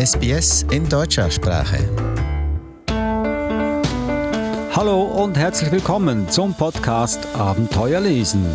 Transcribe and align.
SBS 0.00 0.64
in 0.70 0.88
deutscher 0.88 1.30
Sprache. 1.30 1.76
Hallo 4.74 5.02
und 5.02 5.36
herzlich 5.36 5.70
willkommen 5.70 6.26
zum 6.30 6.54
Podcast 6.54 7.20
Abenteuer 7.36 8.00
lesen. 8.00 8.46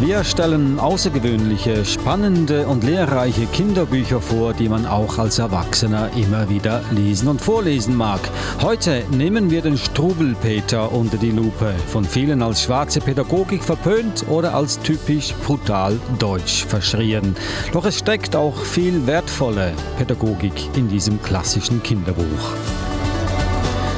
Wir 0.00 0.24
stellen 0.24 0.80
außergewöhnliche, 0.80 1.84
spannende 1.84 2.66
und 2.66 2.82
lehrreiche 2.82 3.46
Kinderbücher 3.46 4.20
vor, 4.20 4.52
die 4.52 4.68
man 4.68 4.86
auch 4.86 5.18
als 5.18 5.38
Erwachsener 5.38 6.10
immer 6.16 6.48
wieder 6.48 6.82
lesen 6.90 7.28
und 7.28 7.40
vorlesen 7.40 7.94
mag. 7.94 8.20
Heute 8.60 9.04
nehmen 9.12 9.50
wir 9.50 9.62
den 9.62 9.78
Strubelpeter 9.78 10.92
unter 10.92 11.16
die 11.16 11.30
Lupe, 11.30 11.72
von 11.86 12.04
vielen 12.04 12.42
als 12.42 12.62
schwarze 12.62 13.00
Pädagogik 13.00 13.62
verpönt 13.62 14.26
oder 14.28 14.54
als 14.54 14.80
typisch 14.80 15.32
brutal 15.46 15.98
deutsch 16.18 16.64
verschrien. 16.66 17.36
Doch 17.72 17.86
es 17.86 17.98
steckt 17.98 18.34
auch 18.34 18.58
viel 18.58 19.06
wertvolle 19.06 19.72
Pädagogik 19.96 20.76
in 20.76 20.88
diesem 20.88 21.22
klassischen 21.22 21.82
Kinderbuch. 21.84 22.52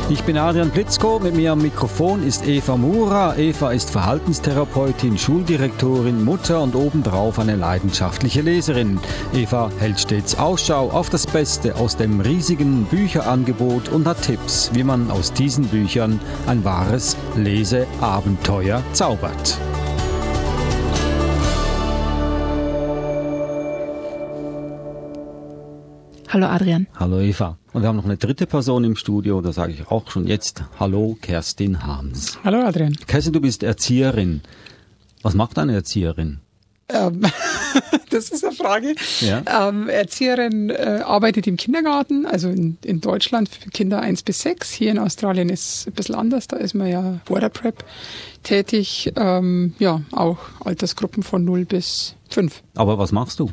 Ich 0.09 0.23
bin 0.23 0.39
Adrian 0.39 0.71
Plitzko, 0.71 1.19
mit 1.19 1.35
mir 1.35 1.51
am 1.51 1.63
Mikrofon 1.63 2.25
ist 2.25 2.47
Eva 2.47 2.77
Mura. 2.77 3.37
Eva 3.37 3.73
ist 3.73 3.91
Verhaltenstherapeutin, 3.91 5.19
Schuldirektorin, 5.19 6.25
Mutter 6.25 6.63
und 6.63 6.77
obendrauf 6.77 7.41
eine 7.41 7.57
leidenschaftliche 7.57 8.41
Leserin. 8.41 9.01
Eva 9.35 9.69
hält 9.81 9.99
stets 9.99 10.39
Ausschau 10.39 10.91
auf 10.91 11.11
das 11.11 11.27
Beste 11.27 11.75
aus 11.75 11.97
dem 11.97 12.21
riesigen 12.21 12.85
Bücherangebot 12.85 13.89
und 13.89 14.07
hat 14.07 14.23
Tipps, 14.23 14.71
wie 14.75 14.85
man 14.85 15.11
aus 15.11 15.33
diesen 15.33 15.67
Büchern 15.67 16.21
ein 16.47 16.65
wahres 16.65 17.17
Leseabenteuer 17.35 18.85
zaubert. 18.93 19.59
Hallo 26.29 26.47
Adrian. 26.47 26.89
Hallo 26.99 27.21
Eva. 27.21 27.57
Und 27.73 27.83
wir 27.83 27.89
haben 27.89 27.97
noch 27.97 28.05
eine 28.05 28.17
dritte 28.17 28.47
Person 28.47 28.83
im 28.83 28.97
Studio, 28.97 29.41
da 29.41 29.53
sage 29.53 29.73
ich 29.73 29.87
auch 29.89 30.11
schon 30.11 30.27
jetzt 30.27 30.65
Hallo 30.81 31.17
Kerstin 31.21 31.87
Harms. 31.87 32.39
Hallo 32.43 32.59
Adrian. 32.59 32.97
Kerstin, 33.07 33.33
du 33.33 33.41
bist 33.41 33.63
Erzieherin. 33.63 34.41
Was 35.23 35.35
macht 35.35 35.57
eine 35.59 35.75
Erzieherin? 35.75 36.41
Ähm, 36.89 37.23
das 38.11 38.31
ist 38.31 38.45
eine 38.45 38.55
Frage. 38.55 38.95
Ja. 39.21 39.69
Ähm, 39.69 39.89
Erzieherin 39.89 40.71
äh, 40.71 41.01
arbeitet 41.05 41.47
im 41.47 41.57
Kindergarten, 41.57 42.27
also 42.27 42.49
in, 42.49 42.77
in 42.85 43.01
Deutschland 43.01 43.49
für 43.49 43.71
Kinder 43.71 44.01
1 44.01 44.23
bis 44.25 44.41
6. 44.41 44.73
Hier 44.73 44.91
in 44.91 44.99
Australien 44.99 45.49
ist 45.49 45.81
es 45.81 45.87
ein 45.87 45.93
bisschen 45.93 46.15
anders, 46.17 46.49
da 46.49 46.57
ist 46.57 46.75
man 46.75 46.89
ja 46.89 47.21
Border 47.25 47.51
Prep 47.51 47.85
tätig. 48.43 49.13
Ähm, 49.17 49.75
ja, 49.79 50.03
auch 50.13 50.39
Altersgruppen 50.65 51.23
von 51.23 51.45
0 51.45 51.65
bis 51.67 52.17
5. 52.31 52.63
Aber 52.75 52.99
was 52.99 53.13
machst 53.13 53.39
du? 53.41 53.51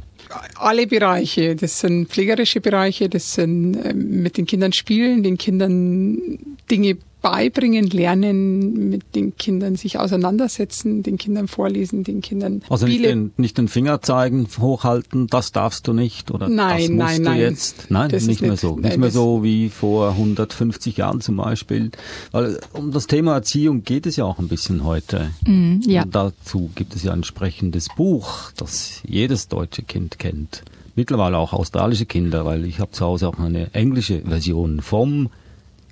Alle 0.56 0.88
Bereiche, 0.88 1.56
das 1.56 1.80
sind 1.80 2.10
pflegerische 2.10 2.62
Bereiche, 2.62 3.10
das 3.10 3.34
sind 3.34 3.76
äh, 3.76 3.94
mit 3.94 4.38
den 4.38 4.46
Kindern 4.46 4.74
spielen, 4.74 5.24
den 5.24 5.38
Kindern 5.38 6.40
Dinge 6.70 6.98
beibringen, 7.24 7.88
lernen, 7.88 8.90
mit 8.90 9.16
den 9.16 9.36
Kindern 9.38 9.76
sich 9.76 9.98
auseinandersetzen, 9.98 11.02
den 11.02 11.18
Kindern 11.18 11.48
vorlesen, 11.48 12.04
den 12.04 12.22
Kindern 12.22 12.62
Also 12.70 12.86
nicht 12.86 12.98
Spiele 12.98 13.08
den, 13.10 13.32
nicht 13.38 13.58
den 13.58 13.68
Finger 13.68 14.02
zeigen, 14.04 14.48
hochhalten, 14.60 15.26
das 15.28 15.52
darfst 15.52 15.88
du 15.88 15.94
nicht 15.94 16.30
oder 16.30 16.48
Nein, 16.50 16.80
das 16.80 16.90
musst 16.90 16.98
nein, 17.00 17.18
du 17.24 17.30
nein. 17.32 17.40
jetzt. 17.40 17.86
Nein, 17.90 18.10
Das 18.12 18.22
ist 18.22 18.28
nicht 18.28 18.42
mehr 18.42 18.52
nicht- 18.52 18.60
so. 18.60 18.74
nein, 18.76 18.82
nicht 18.84 18.98
mehr 19.00 19.10
so 19.10 19.42
wie 19.42 19.70
vor 19.70 20.12
150 20.12 20.98
Jahren 20.98 21.22
zum 21.22 21.38
Beispiel. 21.38 21.90
Weil 22.32 22.60
um 22.74 22.92
das 22.92 23.08
Thema 23.08 23.34
Erziehung 23.34 23.84
geht 23.84 24.06
es 24.06 24.18
ja 24.18 24.26
auch 24.26 24.38
ein 24.38 24.50
bisschen 24.50 24.84
heute. 24.84 25.32
Mhm, 25.48 25.82
ja. 25.88 26.04
Und 26.04 26.14
dazu 26.14 26.70
gibt 26.76 26.96
es 26.96 27.02
ja 27.04 27.12
ein 27.14 27.20
entsprechendes 27.20 27.88
Buch, 27.96 28.52
das 28.58 29.02
jedes 29.08 29.48
deutsche 29.48 29.82
Kind 29.84 30.20
kennt. 30.20 30.64
Mittlerweile 30.96 31.38
auch 31.38 31.54
australische 31.54 32.06
Kinder, 32.06 32.46
weil 32.46 32.66
ich 32.66 32.80
habe 32.80 32.92
zu 32.92 33.06
Hause 33.06 33.30
auch 33.30 33.40
eine 33.40 33.74
englische 33.74 34.20
Version 34.22 34.82
vom 34.82 35.30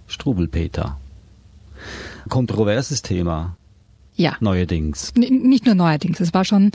Strubelpeter. 0.07 0.97
Kontroverses 2.29 3.01
Thema 3.01 3.57
Ja. 4.15 4.35
neuerdings. 4.39 5.11
N 5.15 5.43
nicht 5.49 5.65
nur 5.65 5.75
neuerdings. 5.75 6.19
Es 6.19 6.33
war 6.33 6.45
schon, 6.45 6.71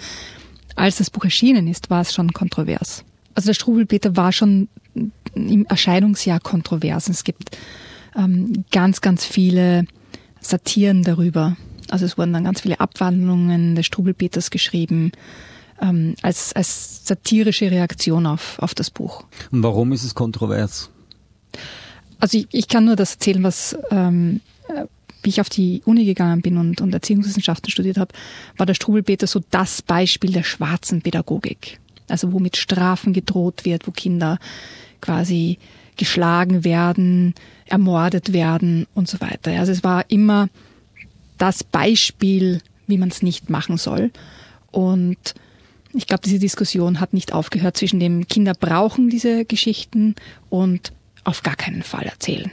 als 0.74 0.96
das 0.96 1.10
Buch 1.10 1.24
erschienen 1.24 1.66
ist, 1.68 1.90
war 1.90 2.00
es 2.02 2.12
schon 2.14 2.32
kontrovers. 2.32 3.04
Also 3.34 3.48
der 3.48 3.54
Strubelpeter 3.54 4.16
war 4.16 4.32
schon 4.32 4.68
im 5.34 5.66
Erscheinungsjahr 5.66 6.40
kontrovers. 6.40 7.08
Es 7.08 7.22
gibt 7.24 7.56
ähm, 8.16 8.64
ganz, 8.72 9.00
ganz 9.02 9.24
viele 9.26 9.84
Satiren 10.40 11.02
darüber. 11.02 11.56
Also 11.90 12.04
es 12.06 12.16
wurden 12.16 12.32
dann 12.32 12.44
ganz 12.44 12.62
viele 12.62 12.80
Abwandlungen 12.80 13.74
des 13.76 13.86
Strubelpeters 13.86 14.50
geschrieben, 14.50 15.12
ähm, 15.80 16.14
als, 16.22 16.54
als 16.54 17.06
satirische 17.06 17.70
Reaktion 17.70 18.26
auf, 18.26 18.58
auf 18.60 18.74
das 18.74 18.90
Buch. 18.90 19.24
Und 19.52 19.62
warum 19.62 19.92
ist 19.92 20.02
es 20.02 20.14
kontrovers? 20.14 20.90
Also 22.18 22.38
ich, 22.38 22.48
ich 22.52 22.68
kann 22.68 22.86
nur 22.86 22.96
das 22.96 23.12
erzählen, 23.14 23.42
was 23.42 23.76
ähm, 23.90 24.40
äh, 24.68 24.86
wie 25.22 25.30
ich 25.30 25.40
auf 25.40 25.48
die 25.48 25.82
Uni 25.84 26.04
gegangen 26.04 26.42
bin 26.42 26.56
und, 26.56 26.80
und 26.80 26.92
Erziehungswissenschaften 26.92 27.70
studiert 27.70 27.98
habe, 27.98 28.14
war 28.56 28.66
der 28.66 28.74
Strubelpeter 28.74 29.26
so 29.26 29.40
das 29.50 29.82
Beispiel 29.82 30.32
der 30.32 30.44
schwarzen 30.44 31.02
Pädagogik. 31.02 31.80
Also 32.08 32.32
wo 32.32 32.38
mit 32.38 32.56
Strafen 32.56 33.12
gedroht 33.12 33.64
wird, 33.64 33.86
wo 33.86 33.90
Kinder 33.90 34.38
quasi 35.00 35.58
geschlagen 35.96 36.64
werden, 36.64 37.34
ermordet 37.66 38.32
werden 38.32 38.86
und 38.94 39.08
so 39.08 39.20
weiter. 39.20 39.58
Also 39.58 39.72
es 39.72 39.82
war 39.82 40.04
immer 40.08 40.48
das 41.38 41.64
Beispiel, 41.64 42.60
wie 42.86 42.98
man 42.98 43.08
es 43.08 43.22
nicht 43.22 43.50
machen 43.50 43.76
soll. 43.78 44.10
Und 44.70 45.34
ich 45.92 46.06
glaube, 46.06 46.22
diese 46.24 46.38
Diskussion 46.38 47.00
hat 47.00 47.14
nicht 47.14 47.32
aufgehört 47.32 47.76
zwischen 47.76 48.00
dem 48.00 48.28
Kinder 48.28 48.52
brauchen 48.54 49.08
diese 49.08 49.44
Geschichten 49.44 50.14
und 50.50 50.92
auf 51.24 51.42
gar 51.42 51.56
keinen 51.56 51.82
Fall 51.82 52.04
erzählen. 52.04 52.50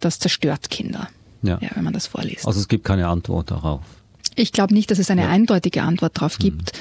Das 0.00 0.18
zerstört 0.18 0.70
Kinder, 0.70 1.08
Ja. 1.42 1.58
ja, 1.60 1.70
wenn 1.74 1.84
man 1.84 1.92
das 1.92 2.06
vorliest. 2.06 2.46
Also 2.46 2.60
es 2.60 2.68
gibt 2.68 2.84
keine 2.84 3.08
Antwort 3.08 3.50
darauf. 3.50 3.80
Ich 4.36 4.52
glaube 4.52 4.74
nicht, 4.74 4.90
dass 4.90 4.98
es 4.98 5.10
eine 5.10 5.22
Ja. 5.22 5.28
eindeutige 5.28 5.82
Antwort 5.82 6.16
darauf 6.16 6.38
gibt. 6.38 6.72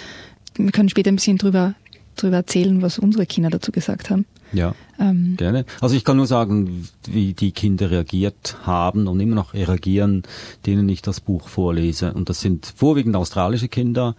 Wir 0.55 0.71
können 0.71 0.89
später 0.89 1.09
ein 1.11 1.15
bisschen 1.15 1.37
drüber, 1.37 1.73
drüber 2.15 2.37
erzählen, 2.37 2.81
was 2.81 2.99
unsere 2.99 3.25
Kinder 3.25 3.49
dazu 3.49 3.71
gesagt 3.71 4.09
haben. 4.09 4.25
Ja, 4.51 4.73
Ähm, 4.99 5.35
gerne. 5.37 5.63
Also 5.79 5.95
ich 5.95 6.03
kann 6.03 6.17
nur 6.17 6.25
sagen, 6.27 6.87
wie 7.07 7.33
die 7.33 7.51
Kinder 7.51 7.91
reagiert 7.91 8.57
haben 8.63 9.07
und 9.07 9.19
immer 9.19 9.35
noch 9.35 9.53
reagieren, 9.53 10.23
denen 10.65 10.89
ich 10.89 11.01
das 11.03 11.19
Buch 11.21 11.47
vorlese. 11.47 12.13
Und 12.13 12.29
das 12.29 12.41
sind 12.41 12.73
vorwiegend 12.75 13.15
australische 13.15 13.67
Kinder, 13.69 14.15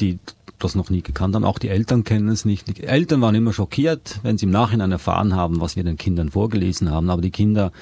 die 0.00 0.18
das 0.58 0.74
noch 0.74 0.90
nie 0.90 1.02
gekannt 1.02 1.34
haben. 1.34 1.44
Auch 1.44 1.58
die 1.60 1.68
Eltern 1.68 2.02
kennen 2.04 2.28
es 2.28 2.44
nicht. 2.44 2.76
Die 2.76 2.82
Eltern 2.82 3.20
waren 3.20 3.34
immer 3.36 3.52
schockiert, 3.52 4.18
wenn 4.22 4.36
sie 4.36 4.46
im 4.46 4.52
Nachhinein 4.52 4.92
erfahren 4.92 5.34
haben, 5.34 5.60
was 5.60 5.76
wir 5.76 5.84
den 5.84 5.96
Kindern 5.96 6.30
vorgelesen 6.30 6.90
haben. 6.90 7.08
Aber 7.08 7.22
die 7.22 7.30
Kinder 7.30 7.72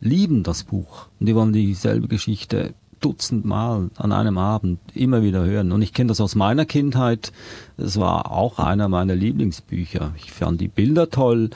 lieben 0.00 0.42
das 0.42 0.64
Buch 0.64 1.08
und 1.18 1.26
die 1.26 1.34
wollen 1.34 1.52
dieselbe 1.52 2.08
Geschichte 2.08 2.74
dutzendmal 3.00 3.90
an 3.96 4.12
einem 4.12 4.38
Abend 4.38 4.78
immer 4.94 5.22
wieder 5.22 5.44
hören. 5.44 5.72
Und 5.72 5.82
ich 5.82 5.92
kenne 5.92 6.08
das 6.08 6.20
aus 6.20 6.34
meiner 6.34 6.66
Kindheit. 6.66 7.32
Es 7.76 7.98
war 7.98 8.30
auch 8.30 8.58
einer 8.58 8.88
meiner 8.88 9.14
Lieblingsbücher. 9.14 10.14
Ich 10.16 10.32
fand 10.32 10.60
die 10.60 10.68
Bilder 10.68 11.08
toll 11.08 11.50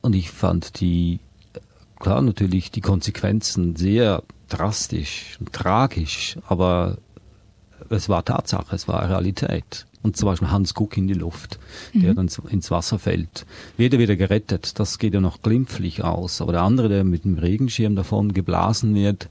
und 0.00 0.14
ich 0.14 0.30
fand 0.30 0.80
die, 0.80 1.20
klar 1.98 2.20
natürlich 2.20 2.70
die 2.70 2.80
Konsequenzen 2.80 3.76
sehr 3.76 4.22
drastisch 4.48 5.36
und 5.40 5.52
tragisch, 5.52 6.36
aber 6.46 6.98
es 7.88 8.08
war 8.08 8.24
Tatsache, 8.24 8.74
es 8.74 8.88
war 8.88 9.08
Realität. 9.08 9.86
Und 10.02 10.16
zum 10.16 10.26
Beispiel 10.26 10.50
Hans 10.50 10.74
Guck 10.74 10.96
in 10.96 11.06
die 11.06 11.14
Luft, 11.14 11.60
der 11.94 12.14
dann 12.14 12.28
so 12.28 12.42
ins 12.48 12.70
Wasser 12.72 12.98
fällt. 12.98 13.46
Wird 13.76 13.92
er 13.92 14.00
wieder 14.00 14.16
gerettet, 14.16 14.80
das 14.80 14.98
geht 14.98 15.14
ja 15.14 15.20
noch 15.20 15.42
glimpflich 15.42 16.02
aus. 16.02 16.40
Aber 16.40 16.52
der 16.52 16.62
andere, 16.62 16.88
der 16.88 17.04
mit 17.04 17.24
dem 17.24 17.38
Regenschirm 17.38 17.94
davon 17.94 18.32
geblasen 18.32 18.94
wird, 18.94 19.28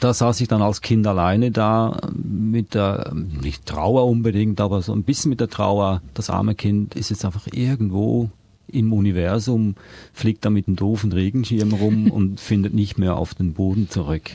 da 0.00 0.14
saß 0.14 0.40
ich 0.40 0.48
dann 0.48 0.62
als 0.62 0.80
Kind 0.80 1.06
alleine 1.06 1.50
da 1.50 2.00
mit 2.14 2.74
der, 2.74 3.12
nicht 3.14 3.66
Trauer 3.66 4.06
unbedingt, 4.06 4.60
aber 4.60 4.80
so 4.80 4.94
ein 4.94 5.02
bisschen 5.02 5.28
mit 5.28 5.40
der 5.40 5.50
Trauer, 5.50 6.00
das 6.14 6.30
arme 6.30 6.54
Kind 6.54 6.94
ist 6.94 7.10
jetzt 7.10 7.24
einfach 7.24 7.46
irgendwo 7.52 8.30
im 8.68 8.92
Universum, 8.92 9.74
fliegt 10.12 10.44
da 10.44 10.50
mit 10.50 10.66
einem 10.66 10.76
doofen 10.76 11.12
Regenschirm 11.12 11.72
rum 11.72 12.10
und 12.10 12.40
findet 12.40 12.74
nicht 12.74 12.98
mehr 12.98 13.16
auf 13.16 13.34
den 13.34 13.54
Boden 13.54 13.88
zurück. 13.88 14.30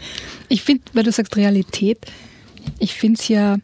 Ich 0.47 0.62
finde, 0.62 0.83
weil 0.94 1.03
du 1.03 1.12
sagst 1.12 1.35
Realität, 1.35 2.06
ich 2.80 2.94
finde 2.94 3.19
es 3.19 3.27
ja, 3.27 3.57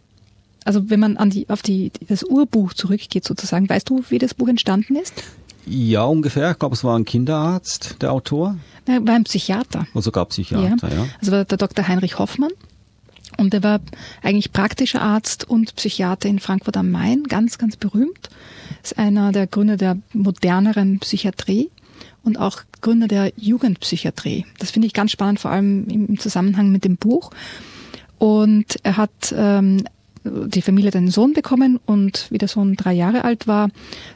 also 0.65 0.89
wenn 0.89 0.99
man 0.99 1.15
an 1.15 1.29
die, 1.29 1.47
auf 1.49 1.61
die, 1.61 1.91
das 2.07 2.23
Urbuch 2.23 2.73
zurückgeht 2.73 3.23
sozusagen, 3.23 3.69
weißt 3.69 3.89
du, 3.89 4.03
wie 4.09 4.17
das 4.17 4.33
Buch 4.33 4.49
entstanden 4.49 4.95
ist? 4.95 5.13
Ja, 5.65 6.03
ungefähr. 6.03 6.51
Ich 6.51 6.59
glaube, 6.59 6.75
es 6.75 6.83
war 6.83 6.97
ein 6.97 7.05
Kinderarzt, 7.05 7.97
der 8.01 8.11
Autor. 8.11 8.57
Na, 8.87 9.05
war 9.05 9.15
ein 9.15 9.23
Psychiater. 9.23 9.87
Also 9.93 10.11
gab 10.11 10.29
Psychiater, 10.29 10.93
ja. 10.93 11.05
Also 11.19 11.31
war 11.31 11.45
der 11.45 11.57
Dr. 11.57 11.87
Heinrich 11.87 12.19
Hoffmann. 12.19 12.51
Und 13.37 13.53
er 13.53 13.63
war 13.63 13.79
eigentlich 14.21 14.53
praktischer 14.53 15.01
Arzt 15.01 15.49
und 15.49 15.75
Psychiater 15.75 16.29
in 16.29 16.39
Frankfurt 16.39 16.77
am 16.77 16.91
Main, 16.91 17.23
ganz, 17.23 17.57
ganz 17.57 17.75
berühmt. 17.75 18.29
Ist 18.83 18.97
einer 18.97 19.31
der 19.31 19.47
Gründer 19.47 19.77
der 19.77 19.97
moderneren 20.13 20.99
Psychiatrie 20.99 21.69
und 22.23 22.37
auch 22.37 22.61
Gründer 22.81 23.07
der 23.07 23.33
Jugendpsychiatrie. 23.35 24.45
Das 24.59 24.71
finde 24.71 24.87
ich 24.87 24.93
ganz 24.93 25.11
spannend, 25.11 25.39
vor 25.39 25.51
allem 25.51 25.87
im 25.89 26.19
Zusammenhang 26.19 26.71
mit 26.71 26.85
dem 26.85 26.97
Buch. 26.97 27.31
Und 28.17 28.77
er 28.83 28.97
hat 28.97 29.33
ähm, 29.35 29.83
die 30.25 30.61
Familie 30.61 30.87
hat 30.87 30.95
einen 30.95 31.11
Sohn 31.11 31.33
bekommen 31.33 31.79
und 31.85 32.27
wie 32.31 32.37
der 32.37 32.47
Sohn 32.47 32.75
drei 32.75 32.93
Jahre 32.93 33.23
alt 33.23 33.47
war, 33.47 33.69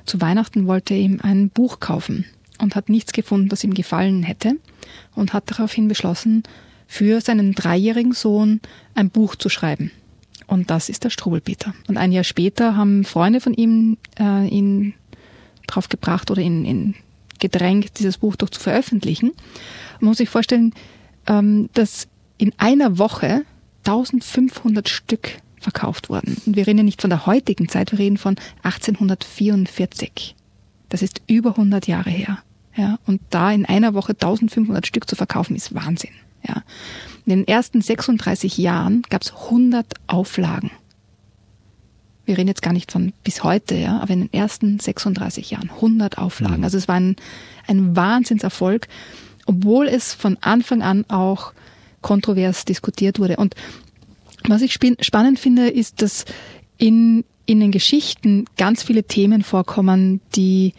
zu 0.06 0.20
Weihnachten 0.22 0.68
wollte 0.68 0.94
er 0.94 1.00
ihm 1.00 1.20
ein 1.22 1.50
Buch 1.50 1.80
kaufen 1.80 2.26
und 2.60 2.76
hat 2.76 2.90
nichts 2.90 3.14
gefunden, 3.14 3.50
das 3.50 3.64
ihm 3.64 3.74
gefallen 3.74 4.24
hätte 4.24 4.56
und 5.16 5.34
hat 5.34 5.50
daraufhin 5.52 5.88
beschlossen, 5.88 6.44
für 6.88 7.22
seinen 7.22 7.54
dreijährigen 7.54 8.14
Sohn 8.14 8.62
ein 8.96 9.12
Buch 9.12 9.36
zu 9.36 9.48
schreiben. 9.50 9.92
Und 10.48 10.72
das 10.72 10.90
ist 10.90 11.04
der 11.04 11.12
Strubelpeter. 11.12 11.76
Und 11.88 11.98
ein 11.98 12.12
Jahr 12.12 12.24
später 12.24 12.76
haben 12.76 13.06
Freunde 13.06 13.40
von 13.40 13.54
ihm 13.54 13.98
äh, 14.20 14.48
ihn 14.48 14.96
drauf 15.68 15.90
gebracht 15.90 16.32
oder 16.32 16.42
ihn, 16.42 16.66
ihn 16.66 16.96
gedrängt, 17.40 18.00
dieses 18.00 18.18
Buch 18.18 18.36
doch 18.36 18.50
zu 18.50 18.60
veröffentlichen. 18.60 19.32
Man 20.00 20.10
muss 20.10 20.18
sich 20.18 20.30
vorstellen, 20.30 20.74
ähm, 21.28 21.70
dass 21.76 22.08
in 22.40 22.54
einer 22.58 22.98
Woche 22.98 23.44
1500 23.86 24.90
Stück 24.90 25.38
verkauft 25.60 26.10
wurden. 26.10 26.42
Und 26.46 26.56
wir 26.56 26.68
reden 26.68 26.80
ja 26.80 26.84
nicht 26.84 27.02
von 27.02 27.10
der 27.10 27.26
heutigen 27.26 27.68
Zeit, 27.70 27.92
wir 27.92 28.00
reden 28.00 28.18
von 28.18 28.36
1844. 28.64 30.36
Das 30.90 31.02
ist 31.02 31.22
über 31.28 31.52
100 31.52 31.88
Jahre 31.88 32.10
her. 32.10 32.40
Ja, 32.76 32.98
und 33.06 33.22
da 33.30 33.52
in 33.52 33.66
einer 33.66 33.94
Woche 33.94 34.14
1500 34.14 34.88
Stück 34.88 35.10
zu 35.10 35.16
verkaufen, 35.16 35.56
ist 35.56 35.76
Wahnsinn. 35.76 36.12
Ja. 36.48 36.64
In 37.26 37.40
den 37.40 37.48
ersten 37.48 37.82
36 37.82 38.58
Jahren 38.58 39.02
gab 39.10 39.22
es 39.22 39.34
100 39.34 39.86
Auflagen. 40.08 40.72
Wir 42.26 42.38
reden 42.38 42.48
jetzt 42.48 42.62
gar 42.62 42.74
nicht 42.74 42.92
von 42.92 43.12
bis 43.24 43.44
heute, 43.44 43.76
ja, 43.76 44.00
aber 44.00 44.14
in 44.14 44.22
den 44.22 44.34
ersten 44.34 44.80
36 44.80 45.50
Jahren 45.50 45.70
100 45.72 46.18
Auflagen. 46.20 46.60
Mhm. 46.60 46.64
Also 46.64 46.78
es 46.78 46.88
war 46.88 46.96
ein, 46.96 47.16
ein 47.68 47.96
Wahnsinnserfolg, 47.96 48.88
obwohl 49.46 49.88
es 49.88 50.14
von 50.14 50.38
Anfang 50.42 50.82
an 50.82 51.06
auch 51.10 51.54
kontrovers 52.02 52.66
diskutiert 52.66 53.20
wurde. 53.20 53.38
Und 53.38 53.56
was 54.50 54.62
ich 54.62 54.74
spannend 54.74 55.40
finde, 55.40 55.70
ist, 55.70 56.02
dass 56.02 56.26
in, 56.78 57.24
in 57.46 57.60
den 57.60 57.72
Geschichten 57.72 58.46
ganz 58.58 58.84
viele 58.84 59.04
Themen 59.04 59.44
vorkommen, 59.44 60.22
die 60.36 60.74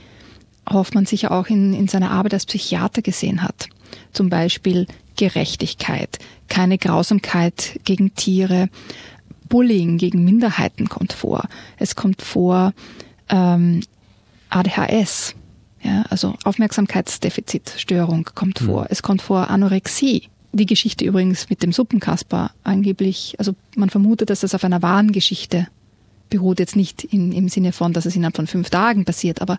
Hoffmann 0.68 1.06
sicher 1.06 1.32
auch 1.32 1.48
in, 1.48 1.74
in 1.74 1.88
seiner 1.88 2.10
Arbeit 2.10 2.34
als 2.34 2.46
Psychiater 2.46 3.02
gesehen 3.02 3.42
hat. 3.42 3.68
Zum 4.12 4.28
Beispiel 4.28 4.86
Gerechtigkeit, 5.16 6.18
keine 6.48 6.78
Grausamkeit 6.78 7.80
gegen 7.84 8.14
Tiere, 8.14 8.68
Bullying 9.48 9.98
gegen 9.98 10.24
Minderheiten 10.24 10.88
kommt 10.88 11.12
vor. 11.12 11.48
Es 11.76 11.96
kommt 11.96 12.22
vor 12.22 12.72
ähm, 13.28 13.82
ADHS, 14.48 15.34
ja, 15.82 16.04
also 16.08 16.34
Aufmerksamkeitsdefizitstörung 16.44 18.28
kommt 18.34 18.60
mhm. 18.60 18.66
vor. 18.66 18.86
Es 18.90 19.02
kommt 19.02 19.22
vor 19.22 19.50
Anorexie. 19.50 20.28
Die 20.52 20.66
Geschichte 20.66 21.04
übrigens 21.04 21.48
mit 21.48 21.62
dem 21.62 21.72
Suppenkasper 21.72 22.50
angeblich, 22.64 23.36
also 23.38 23.54
man 23.76 23.90
vermutet, 23.90 24.30
dass 24.30 24.40
das 24.40 24.54
auf 24.54 24.64
einer 24.64 24.82
wahren 24.82 25.12
Geschichte 25.12 25.68
beruht, 26.28 26.58
jetzt 26.58 26.76
nicht 26.76 27.04
in, 27.04 27.32
im 27.32 27.48
Sinne 27.48 27.72
von, 27.72 27.92
dass 27.92 28.06
es 28.06 28.16
innerhalb 28.16 28.36
von 28.36 28.46
fünf 28.46 28.70
Tagen 28.70 29.04
passiert, 29.04 29.40
aber 29.42 29.58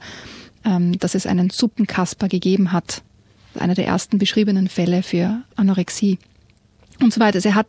ähm, 0.65 0.97
dass 0.99 1.15
es 1.15 1.25
einen 1.25 1.49
Suppenkasper 1.49 2.27
gegeben 2.27 2.71
hat, 2.71 3.03
einer 3.59 3.75
der 3.75 3.87
ersten 3.87 4.17
beschriebenen 4.17 4.67
Fälle 4.67 5.03
für 5.03 5.43
Anorexie 5.55 6.17
und 7.01 7.13
so 7.13 7.19
weiter. 7.19 7.37
Also 7.37 7.49
er 7.49 7.55
hat 7.55 7.67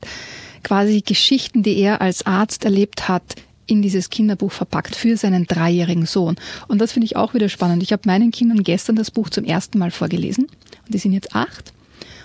quasi 0.63 1.01
Geschichten, 1.01 1.63
die 1.63 1.77
er 1.79 2.01
als 2.01 2.27
Arzt 2.27 2.65
erlebt 2.65 3.09
hat, 3.09 3.37
in 3.67 3.83
dieses 3.83 4.11
Kinderbuch 4.11 4.53
verpackt 4.53 4.97
für 4.97 5.17
seinen 5.17 5.47
dreijährigen 5.47 6.07
Sohn. 6.07 6.37
Und 6.69 6.79
das 6.81 6.93
finde 6.93 7.07
ich 7.07 7.17
auch 7.17 7.35
wieder 7.35 7.49
spannend. 7.49 7.83
Ich 7.83 7.93
habe 7.93 8.03
meinen 8.07 8.31
Kindern 8.31 8.63
gestern 8.63 8.97
das 8.97 9.11
Buch 9.11 9.31
zum 9.31 9.45
ersten 9.45 9.79
Mal 9.79 9.91
vorgelesen 9.91 10.45
und 10.45 10.95
die 10.95 10.99
sind 10.99 11.13
jetzt 11.13 11.35
acht. 11.35 11.73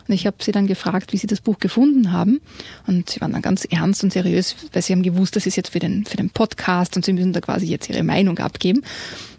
Und 0.07 0.13
ich 0.13 0.25
habe 0.25 0.37
sie 0.41 0.51
dann 0.51 0.67
gefragt, 0.67 1.13
wie 1.13 1.17
sie 1.17 1.27
das 1.27 1.41
Buch 1.41 1.59
gefunden 1.59 2.11
haben. 2.11 2.39
Und 2.85 3.09
sie 3.09 3.21
waren 3.21 3.33
dann 3.33 3.41
ganz 3.41 3.65
ernst 3.65 4.03
und 4.03 4.13
seriös, 4.13 4.55
weil 4.73 4.81
sie 4.81 4.93
haben 4.93 5.03
gewusst, 5.03 5.35
das 5.35 5.45
ist 5.45 5.55
jetzt 5.55 5.69
für 5.69 5.79
den, 5.79 6.05
für 6.05 6.17
den 6.17 6.29
Podcast 6.29 6.95
und 6.95 7.05
sie 7.05 7.13
müssen 7.13 7.33
da 7.33 7.41
quasi 7.41 7.65
jetzt 7.65 7.89
ihre 7.89 8.03
Meinung 8.03 8.39
abgeben. 8.39 8.83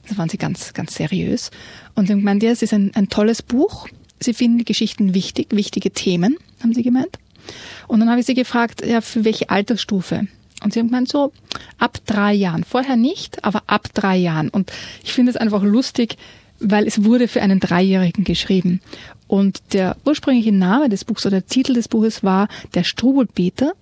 Da 0.09 0.17
waren 0.17 0.29
sie 0.29 0.38
ganz, 0.38 0.73
ganz 0.75 0.94
seriös. 0.94 1.50
Und 1.94 2.06
sie 2.06 2.12
haben 2.12 2.20
gemeint, 2.20 2.43
ja, 2.43 2.50
es 2.50 2.62
ist 2.62 2.73
ein, 2.73 2.93
ein 2.94 3.09
tolles 3.09 3.43
Buch. 3.43 3.88
Sie 4.20 4.35
finden 4.35 4.59
die 4.59 4.65
Geschichten 4.65 5.15
wichtig, 5.15 5.49
wichtige 5.50 5.91
Themen, 5.91 6.37
haben 6.62 6.75
sie 6.75 6.82
gemeint. 6.82 7.19
Und 7.87 8.00
dann 8.00 8.11
habe 8.11 8.20
ich 8.20 8.26
sie 8.26 8.35
gefragt, 8.35 8.85
ja, 8.85 9.00
für 9.00 9.25
welche 9.25 9.50
Altersstufe? 9.50 10.26
Und 10.62 10.73
sie 10.73 10.81
haben 10.81 10.88
gemeint, 10.88 11.09
so 11.09 11.32
ab 11.79 11.99
drei 12.06 12.32
Jahren. 12.32 12.65
Vorher 12.65 12.97
nicht, 12.97 13.44
aber 13.44 13.62
ab 13.67 13.88
drei 13.94 14.17
Jahren. 14.17 14.49
Und 14.49 14.73
ich 15.05 15.12
finde 15.12 15.31
es 15.31 15.37
einfach 15.37 15.62
lustig, 15.62 16.17
weil 16.61 16.87
es 16.87 17.05
wurde 17.05 17.29
für 17.29 17.43
einen 17.43 17.61
Dreijährigen 17.61 18.25
geschrieben. 18.25 18.81
Und 19.29 19.61
der 19.75 19.97
ursprüngliche 20.05 20.53
Name 20.53 20.89
des 20.89 21.05
Buchs 21.05 21.25
oder 21.27 21.41
der 21.41 21.47
Titel 21.47 21.75
des 21.75 21.87
Buches 21.87 22.25
war 22.25 22.49
Der 22.75 22.83
Strubelbeter. 22.83 23.73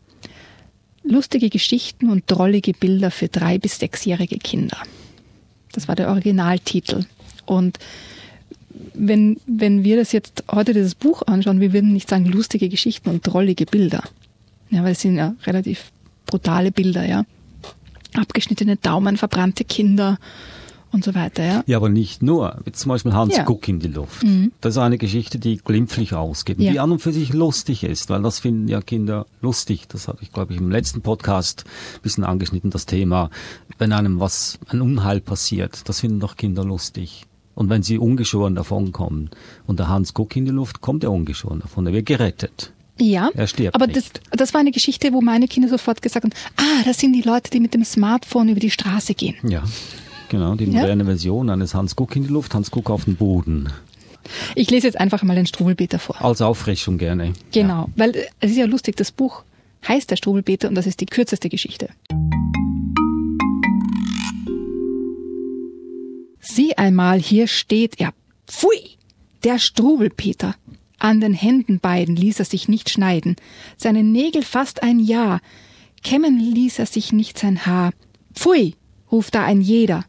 Lustige 1.04 1.48
Geschichten 1.48 2.10
und 2.10 2.24
drollige 2.26 2.72
Bilder 2.72 3.12
für 3.12 3.28
drei- 3.28 3.58
bis 3.58 3.78
sechsjährige 3.78 4.38
Kinder. 4.38 4.76
Das 5.72 5.86
war 5.86 5.94
der 5.94 6.08
Originaltitel. 6.08 7.04
Und 7.46 7.78
wenn, 8.92 9.38
wenn 9.46 9.84
wir 9.84 9.96
das 9.96 10.10
jetzt 10.10 10.42
heute 10.50 10.74
dieses 10.74 10.96
Buch 10.96 11.22
anschauen, 11.26 11.60
wir 11.60 11.72
würden 11.72 11.92
nicht 11.92 12.08
sagen 12.08 12.26
lustige 12.26 12.68
Geschichten 12.68 13.08
und 13.08 13.24
drollige 13.24 13.66
Bilder. 13.66 14.02
Ja, 14.70 14.82
weil 14.82 14.92
es 14.92 15.00
sind 15.00 15.16
ja 15.16 15.36
relativ 15.44 15.92
brutale 16.26 16.72
Bilder, 16.72 17.06
ja. 17.06 17.24
Abgeschnittene 18.14 18.76
Daumen, 18.76 19.16
verbrannte 19.16 19.64
Kinder 19.64 20.18
und 20.96 21.04
so 21.04 21.14
weiter, 21.14 21.44
ja. 21.44 21.62
Ja, 21.66 21.76
aber 21.76 21.88
nicht 21.88 22.22
nur. 22.22 22.58
Zum 22.72 22.88
Beispiel 22.88 23.12
Hans 23.12 23.36
Ja. 23.36 23.44
Guck 23.44 23.68
in 23.68 23.78
die 23.78 23.86
Luft. 23.88 24.24
Mhm. 24.24 24.50
Das 24.60 24.74
ist 24.74 24.78
eine 24.78 24.98
Geschichte, 24.98 25.38
die 25.38 25.58
glimpflich 25.58 26.14
ausgeht, 26.14 26.58
Ja. 26.58 26.72
die 26.72 26.80
an 26.80 26.90
und 26.90 26.98
für 27.00 27.12
sich 27.12 27.32
lustig 27.32 27.84
ist, 27.84 28.10
weil 28.10 28.22
das 28.22 28.40
finden 28.40 28.66
ja 28.66 28.80
Kinder 28.80 29.26
lustig. 29.40 29.86
Das 29.88 30.08
habe 30.08 30.18
ich, 30.22 30.32
glaube 30.32 30.52
ich, 30.54 30.58
im 30.60 30.70
letzten 30.70 31.02
Podcast 31.02 31.64
ein 31.94 32.02
bisschen 32.02 32.24
angeschnitten, 32.24 32.70
das 32.70 32.86
Thema, 32.86 33.30
wenn 33.78 33.92
einem 33.92 34.18
was, 34.18 34.58
ein 34.68 34.80
Unheil 34.80 35.20
passiert, 35.20 35.88
das 35.88 36.00
finden 36.00 36.18
doch 36.18 36.36
Kinder 36.36 36.64
lustig. 36.64 37.24
Und 37.54 37.70
wenn 37.70 37.82
sie 37.82 37.96
ungeschoren 37.98 38.54
davonkommen 38.54 39.30
und 39.66 39.78
der 39.78 39.88
Hans 39.88 40.12
Guck 40.12 40.34
in 40.36 40.44
die 40.44 40.50
Luft, 40.50 40.80
kommt 40.80 41.04
er 41.04 41.12
ungeschoren 41.12 41.60
davon, 41.60 41.86
er 41.86 41.92
wird 41.92 42.06
gerettet. 42.06 42.72
Ja, 42.98 43.28
Er 43.34 43.46
stirbt 43.46 43.74
aber 43.74 43.86
das, 43.86 44.04
das 44.30 44.54
war 44.54 44.60
eine 44.60 44.70
Geschichte, 44.70 45.12
wo 45.12 45.20
meine 45.20 45.48
Kinder 45.48 45.68
sofort 45.68 46.00
gesagt 46.00 46.24
haben, 46.24 46.32
ah, 46.56 46.82
das 46.86 46.98
sind 46.98 47.12
die 47.12 47.20
Leute, 47.20 47.50
die 47.50 47.60
mit 47.60 47.74
dem 47.74 47.84
Smartphone 47.84 48.48
über 48.48 48.60
die 48.60 48.70
Straße 48.70 49.12
gehen. 49.14 49.34
Ja, 49.46 49.62
genau, 50.28 50.54
die 50.54 50.64
Ja. 50.64 50.80
moderne 50.80 51.04
Version 51.04 51.50
eines 51.50 51.74
Hans 51.74 51.96
Guck 51.96 52.16
in 52.16 52.24
die 52.24 52.28
Luft, 52.32 52.54
Hans 52.54 52.70
Guck 52.70 52.90
auf 52.90 53.04
den 53.04 53.16
Boden. 53.16 53.68
Ich 54.54 54.70
lese 54.70 54.86
jetzt 54.88 54.98
einfach 54.98 55.22
mal 55.22 55.36
den 55.36 55.46
Strubelpeter 55.46 55.98
vor. 55.98 56.20
Als 56.20 56.42
Auffrischung 56.42 56.98
gerne. 56.98 57.32
Genau, 57.52 57.88
weil 57.96 58.10
äh, 58.16 58.24
es 58.40 58.50
ist 58.52 58.56
ja 58.56 58.66
lustig, 58.66 58.96
das 58.96 59.12
Buch 59.12 59.44
heißt 59.86 60.10
der 60.10 60.16
Strubelpeter 60.16 60.68
und 60.68 60.74
das 60.74 60.86
ist 60.86 61.00
die 61.00 61.06
kürzeste 61.06 61.48
Geschichte. 61.48 61.88
Sieh 66.40 66.74
einmal, 66.76 67.20
hier 67.20 67.46
steht 67.46 68.00
er. 68.00 68.12
Pfui! 68.46 68.96
Der 69.44 69.58
Strubelpeter. 69.58 70.54
An 70.98 71.20
den 71.20 71.34
Händen 71.34 71.78
beiden 71.78 72.16
ließ 72.16 72.38
er 72.38 72.46
sich 72.46 72.68
nicht 72.68 72.88
schneiden, 72.88 73.36
seine 73.76 74.02
Nägel 74.02 74.42
fast 74.42 74.82
ein 74.82 74.98
Jahr, 74.98 75.40
kämmen 76.02 76.38
ließ 76.40 76.78
er 76.78 76.86
sich 76.86 77.12
nicht 77.12 77.38
sein 77.38 77.66
Haar. 77.66 77.92
Pfui! 78.34 78.74
ruft 79.12 79.34
da 79.34 79.44
ein 79.44 79.60
jeder. 79.60 80.04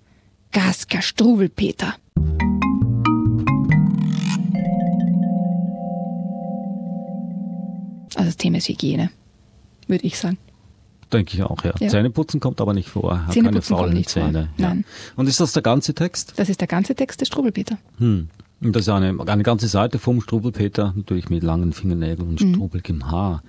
Gasker 0.57 1.03
Strubelpeter. 1.03 1.93
Also 8.15 8.25
das 8.29 8.37
Thema 8.37 8.57
ist 8.57 8.67
Hygiene, 8.67 9.11
würde 9.87 10.05
ich 10.05 10.17
sagen. 10.17 10.37
Denke 11.13 11.35
ich 11.35 11.43
auch, 11.43 11.63
ja. 11.63 11.73
Ja. 11.79 11.87
Zähneputzen 11.87 12.39
kommt 12.39 12.59
aber 12.59 12.73
nicht 12.73 12.89
vor. 12.89 13.11
Hat 13.11 13.19
keine 13.27 13.33
Zähneputzen 13.33 13.75
kommt 13.75 13.79
faulen 13.79 13.93
nicht 13.97 14.11
vor. 14.11 14.23
Zähne. 14.23 14.49
Ja. 14.57 14.69
Nein. 14.69 14.85
Und 15.15 15.27
ist 15.29 15.39
das 15.39 15.53
der 15.53 15.61
ganze 15.61 15.93
Text? 15.93 16.33
Das 16.37 16.49
ist 16.49 16.59
der 16.59 16.67
ganze 16.67 16.95
Text 16.95 17.21
des 17.21 17.27
Strubelpeter. 17.27 17.77
Hm. 17.99 18.29
Und 18.59 18.75
das 18.75 18.81
ist 18.83 18.89
eine, 18.89 19.15
eine 19.27 19.43
ganze 19.43 19.67
Seite 19.67 19.99
vom 19.99 20.19
Strubelpeter, 20.19 20.93
natürlich 20.97 21.29
mit 21.29 21.43
langen 21.43 21.71
Fingernägeln 21.73 22.27
und 22.27 22.41
Mhm. 22.41 22.55
strubelgem 22.55 23.11
Haar. 23.11 23.43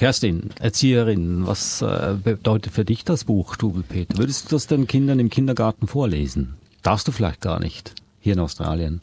Kerstin, 0.00 0.48
Erzieherin, 0.58 1.46
was 1.46 1.82
äh, 1.82 2.14
bedeutet 2.24 2.72
für 2.72 2.86
dich 2.86 3.04
das 3.04 3.24
Buch 3.24 3.52
Strubelpeter? 3.52 4.16
Würdest 4.16 4.46
du 4.46 4.56
das 4.56 4.66
den 4.66 4.86
Kindern 4.86 5.18
im 5.18 5.28
Kindergarten 5.28 5.86
vorlesen? 5.86 6.54
Darfst 6.82 7.06
du 7.06 7.12
vielleicht 7.12 7.42
gar 7.42 7.60
nicht, 7.60 7.92
hier 8.18 8.32
in 8.32 8.38
Australien. 8.38 9.02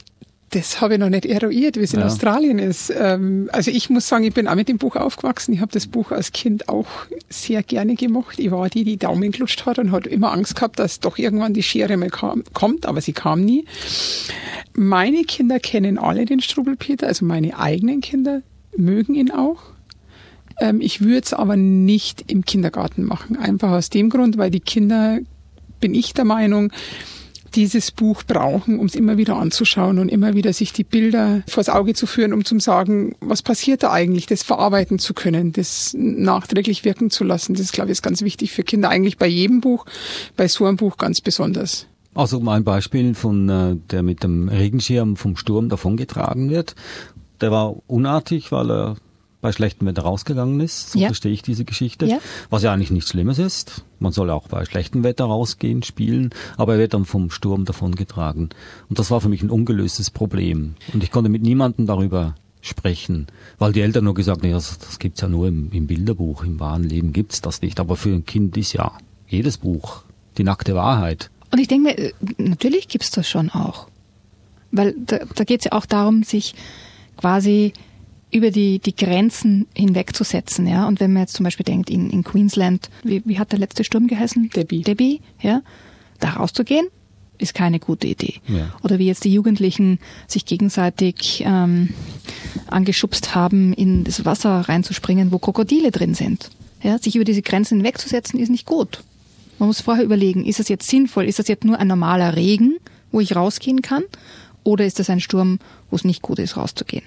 Das 0.50 0.82
habe 0.82 0.96
ich 0.96 1.00
noch 1.00 1.12
nicht 1.12 1.28
eruiert, 1.28 1.76
wie 1.78 1.82
es 1.82 1.94
in 1.94 2.00
Ja. 2.00 2.08
Australien 2.08 2.58
ist. 2.58 2.92
Ähm, 3.00 3.48
also 3.54 3.70
ich 3.70 3.92
muss 3.92 4.08
sagen, 4.08 4.24
ich 4.24 4.34
bin 4.34 4.48
auch 4.48 4.56
mit 4.56 4.70
dem 4.70 4.80
Buch 4.80 4.96
aufgewachsen. 4.96 5.54
Ich 5.54 5.62
habe 5.62 5.72
das 5.72 5.86
Buch 5.86 6.10
als 6.12 6.32
Kind 6.32 6.68
auch 6.68 6.88
sehr 7.30 7.62
gerne 7.62 7.94
gemocht. 7.94 8.40
Ich 8.40 8.50
war 8.50 8.68
die, 8.68 8.84
die 8.84 8.98
Daumen 8.98 9.32
gelutscht 9.32 9.68
hat 9.68 9.78
und 9.78 9.92
hat 9.92 10.08
immer 10.08 10.32
Angst 10.32 10.56
gehabt, 10.56 10.80
dass 10.80 11.00
doch 11.00 11.20
irgendwann 11.20 11.54
die 11.54 11.62
Schere 11.62 11.96
mal 11.96 12.10
kam, 12.10 12.44
kommt, 12.56 12.88
aber 12.88 13.02
sie 13.02 13.14
kam 13.14 13.46
nie. 13.46 13.66
Meine 14.74 15.26
Kinder 15.26 15.60
kennen 15.60 16.00
alle 16.00 16.26
den 16.26 16.42
Strubelpeter, 16.42 17.06
also 17.06 17.24
meine 17.24 17.60
eigenen 17.60 18.02
Kinder 18.02 18.42
mögen 18.76 19.14
ihn 19.14 19.30
auch. 19.30 19.77
Ähm, 20.60 20.82
ich 20.82 21.02
würde 21.02 21.22
es 21.24 21.34
aber 21.34 21.56
nicht 21.56 22.32
im 22.32 22.46
Kindergarten 22.46 23.04
machen. 23.04 23.38
Einfach 23.38 23.72
aus 23.72 23.90
dem 23.90 24.10
Grund, 24.10 24.38
weil 24.38 24.52
die 24.52 24.60
Kinder, 24.60 25.20
bin 25.80 25.94
ich 25.94 26.14
der 26.14 26.26
Meinung, 26.26 26.72
dieses 27.56 27.92
Buch 27.92 28.24
brauchen, 28.24 28.80
um 28.80 28.86
es 28.86 28.96
immer 28.96 29.18
wieder 29.18 29.38
anzuschauen 29.38 30.00
und 30.00 30.10
immer 30.10 30.34
wieder 30.34 30.54
sich 30.54 30.74
die 30.74 30.84
Bilder 30.84 31.42
vors 31.48 31.70
Auge 31.70 31.94
zu 31.94 32.06
führen, 32.06 32.34
um 32.34 32.46
zu 32.46 32.60
sagen, 32.60 33.16
was 33.20 33.42
passiert 33.42 33.84
da 33.84 33.92
eigentlich, 33.92 34.26
das 34.26 34.44
verarbeiten 34.44 35.00
zu 35.00 35.14
können, 35.14 35.54
das 35.54 35.96
nachträglich 35.98 36.86
wirken 36.86 37.10
zu 37.10 37.24
lassen. 37.24 37.56
Das, 37.56 37.72
glaube 37.72 37.90
ich, 37.90 37.94
ist 37.94 38.04
ganz 38.04 38.22
wichtig 38.22 38.52
für 38.52 38.64
Kinder, 38.64 38.90
eigentlich 38.90 39.18
bei 39.18 39.28
jedem 39.28 39.62
Buch, 39.62 39.86
bei 40.36 40.48
so 40.48 40.66
einem 40.66 40.78
Buch 40.78 40.98
ganz 40.98 41.22
besonders. 41.22 41.88
Also 42.14 42.40
mein 42.40 42.64
Beispiel 42.64 43.14
von 43.14 43.50
äh, 43.50 43.76
der 43.92 44.04
mit 44.04 44.24
dem 44.24 44.50
Regenschirm 44.50 45.16
vom 45.18 45.38
Sturm 45.38 45.70
davongetragen 45.70 46.50
wird, 46.50 46.76
der 47.42 47.52
war 47.52 47.76
unartig, 47.88 48.52
weil 48.52 48.72
er 48.72 48.96
bei 49.42 49.52
schlechtem 49.52 49.88
Wetter 49.88 50.02
rausgegangen 50.02 50.60
ist. 50.60 50.92
So 50.92 51.00
ja. 51.00 51.08
verstehe 51.08 51.32
ich 51.32 51.42
diese 51.42 51.66
Geschichte. 51.66 52.06
Ja. 52.06 52.20
Was 52.50 52.64
ja 52.64 52.74
eigentlich 52.74 52.92
nichts 52.92 53.12
Schlimmes 53.12 53.40
ist. 53.40 53.84
Man 54.00 54.12
soll 54.12 54.30
auch 54.30 54.48
bei 54.48 54.66
schlechtem 54.66 55.04
Wetter 55.04 55.26
rausgehen, 55.26 55.84
spielen, 55.84 56.32
aber 56.58 56.74
er 56.74 56.80
wird 56.80 56.94
dann 56.94 57.06
vom 57.06 57.30
Sturm 57.30 57.66
davongetragen. 57.66 58.50
Und 58.90 59.00
das 59.00 59.12
war 59.12 59.22
für 59.22 59.30
mich 59.30 59.44
ein 59.44 59.50
ungelöstes 59.50 60.12
Problem. 60.12 60.76
Und 60.94 61.04
ich 61.04 61.12
konnte 61.12 61.30
mit 61.30 61.44
niemandem 61.44 61.86
darüber 61.86 62.36
sprechen, 62.62 63.28
weil 63.60 63.74
die 63.74 63.82
Eltern 63.82 64.06
nur 64.06 64.14
gesagt 64.14 64.44
haben, 64.44 64.52
das, 64.52 64.80
das 64.80 65.00
gibt's 65.00 65.22
ja 65.22 65.28
nur 65.28 65.48
im, 65.48 65.72
im 65.72 65.88
Bilderbuch, 65.88 66.44
im 66.44 66.60
wahren 66.60 66.84
Leben 66.84 67.14
gibt's 67.14 67.42
das 67.42 67.62
nicht. 67.62 67.80
Aber 67.80 67.96
für 67.96 68.10
ein 68.10 68.26
Kind 68.26 68.58
ist 68.58 68.74
ja 68.74 68.92
jedes 69.28 69.58
Buch 69.58 70.02
die 70.38 70.44
nackte 70.44 70.76
Wahrheit. 70.76 71.30
Und 71.52 71.60
ich 71.60 71.68
denke 71.68 71.90
mir, 71.90 71.98
äh, 71.98 72.14
natürlich 72.38 72.88
gibt's 72.88 73.12
das 73.12 73.30
schon 73.30 73.50
auch. 73.50 73.88
Weil 74.72 74.96
da, 74.98 75.20
da 75.34 75.44
geht 75.44 75.62
es 75.62 75.66
ja 75.66 75.72
auch 75.74 75.86
darum, 75.86 76.24
sich 76.24 76.56
quasi 77.18 77.74
über 78.32 78.52
die, 78.52 78.80
die 78.80 78.96
Grenzen 78.96 79.68
hinwegzusetzen, 79.74 80.68
ja. 80.68 80.88
Und 80.88 81.00
wenn 81.00 81.14
man 81.14 81.24
jetzt 81.24 81.36
zum 81.36 81.44
Beispiel 81.46 81.64
denkt, 81.64 81.90
in, 81.90 82.10
in 82.10 82.24
Queensland, 82.24 82.90
wie, 83.04 83.22
wie 83.26 83.40
hat 83.40 83.52
der 83.52 83.60
letzte 83.60 83.84
Sturm 83.84 84.08
geheißen? 84.08 84.50
Debbie. 84.50 84.82
Debbie, 84.82 85.22
ja. 85.42 85.62
Da 86.20 86.32
rauszugehen, 86.32 86.88
ist 87.38 87.54
keine 87.54 87.80
gute 87.80 88.08
Idee. 88.08 88.36
Ja. 88.48 88.74
Oder 88.84 89.00
wie 89.00 89.06
jetzt 89.06 89.24
die 89.24 89.34
Jugendlichen 89.34 90.00
sich 90.28 90.46
gegenseitig 90.46 91.44
ähm, 91.46 91.94
angeschubst 92.68 93.36
haben, 93.36 93.74
in 93.74 94.04
das 94.04 94.26
Wasser 94.26 94.62
reinzuspringen, 94.62 95.32
wo 95.32 95.38
Krokodile 95.38 95.92
drin 95.92 96.14
sind. 96.14 96.50
Ja, 96.84 96.98
sich 96.98 97.16
über 97.16 97.26
diese 97.26 97.42
Grenzen 97.42 97.78
hinwegzusetzen, 97.78 98.40
ist 98.40 98.50
nicht 98.50 98.66
gut. 98.66 99.04
Man 99.60 99.68
muss 99.68 99.82
vorher 99.82 100.04
überlegen, 100.04 100.46
ist 100.46 100.60
das 100.60 100.70
jetzt 100.70 100.88
sinnvoll? 100.88 101.26
Ist 101.26 101.40
das 101.40 101.48
jetzt 101.48 101.64
nur 101.64 101.80
ein 101.80 101.88
normaler 101.88 102.36
Regen, 102.36 102.78
wo 103.12 103.20
ich 103.20 103.36
rausgehen 103.36 103.82
kann? 103.82 104.04
Oder 104.64 104.86
ist 104.86 105.00
das 105.00 105.10
ein 105.10 105.20
Sturm, 105.20 105.60
wo 105.90 105.96
es 105.96 106.04
nicht 106.04 106.22
gut 106.22 106.40
ist, 106.40 106.58
rauszugehen? 106.58 107.04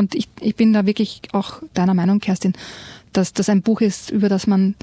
Und 0.00 0.14
ich, 0.14 0.30
ich 0.40 0.56
bin 0.56 0.72
da 0.72 0.86
wirklich 0.86 1.20
auch 1.32 1.62
deiner 1.74 1.92
Meinung, 1.92 2.20
Kerstin, 2.20 2.54
dass 3.12 3.34
das 3.34 3.50
ein 3.50 3.60
Buch 3.60 3.82
ist, 3.82 4.08
über 4.08 4.30
das 4.30 4.46
man 4.46 4.74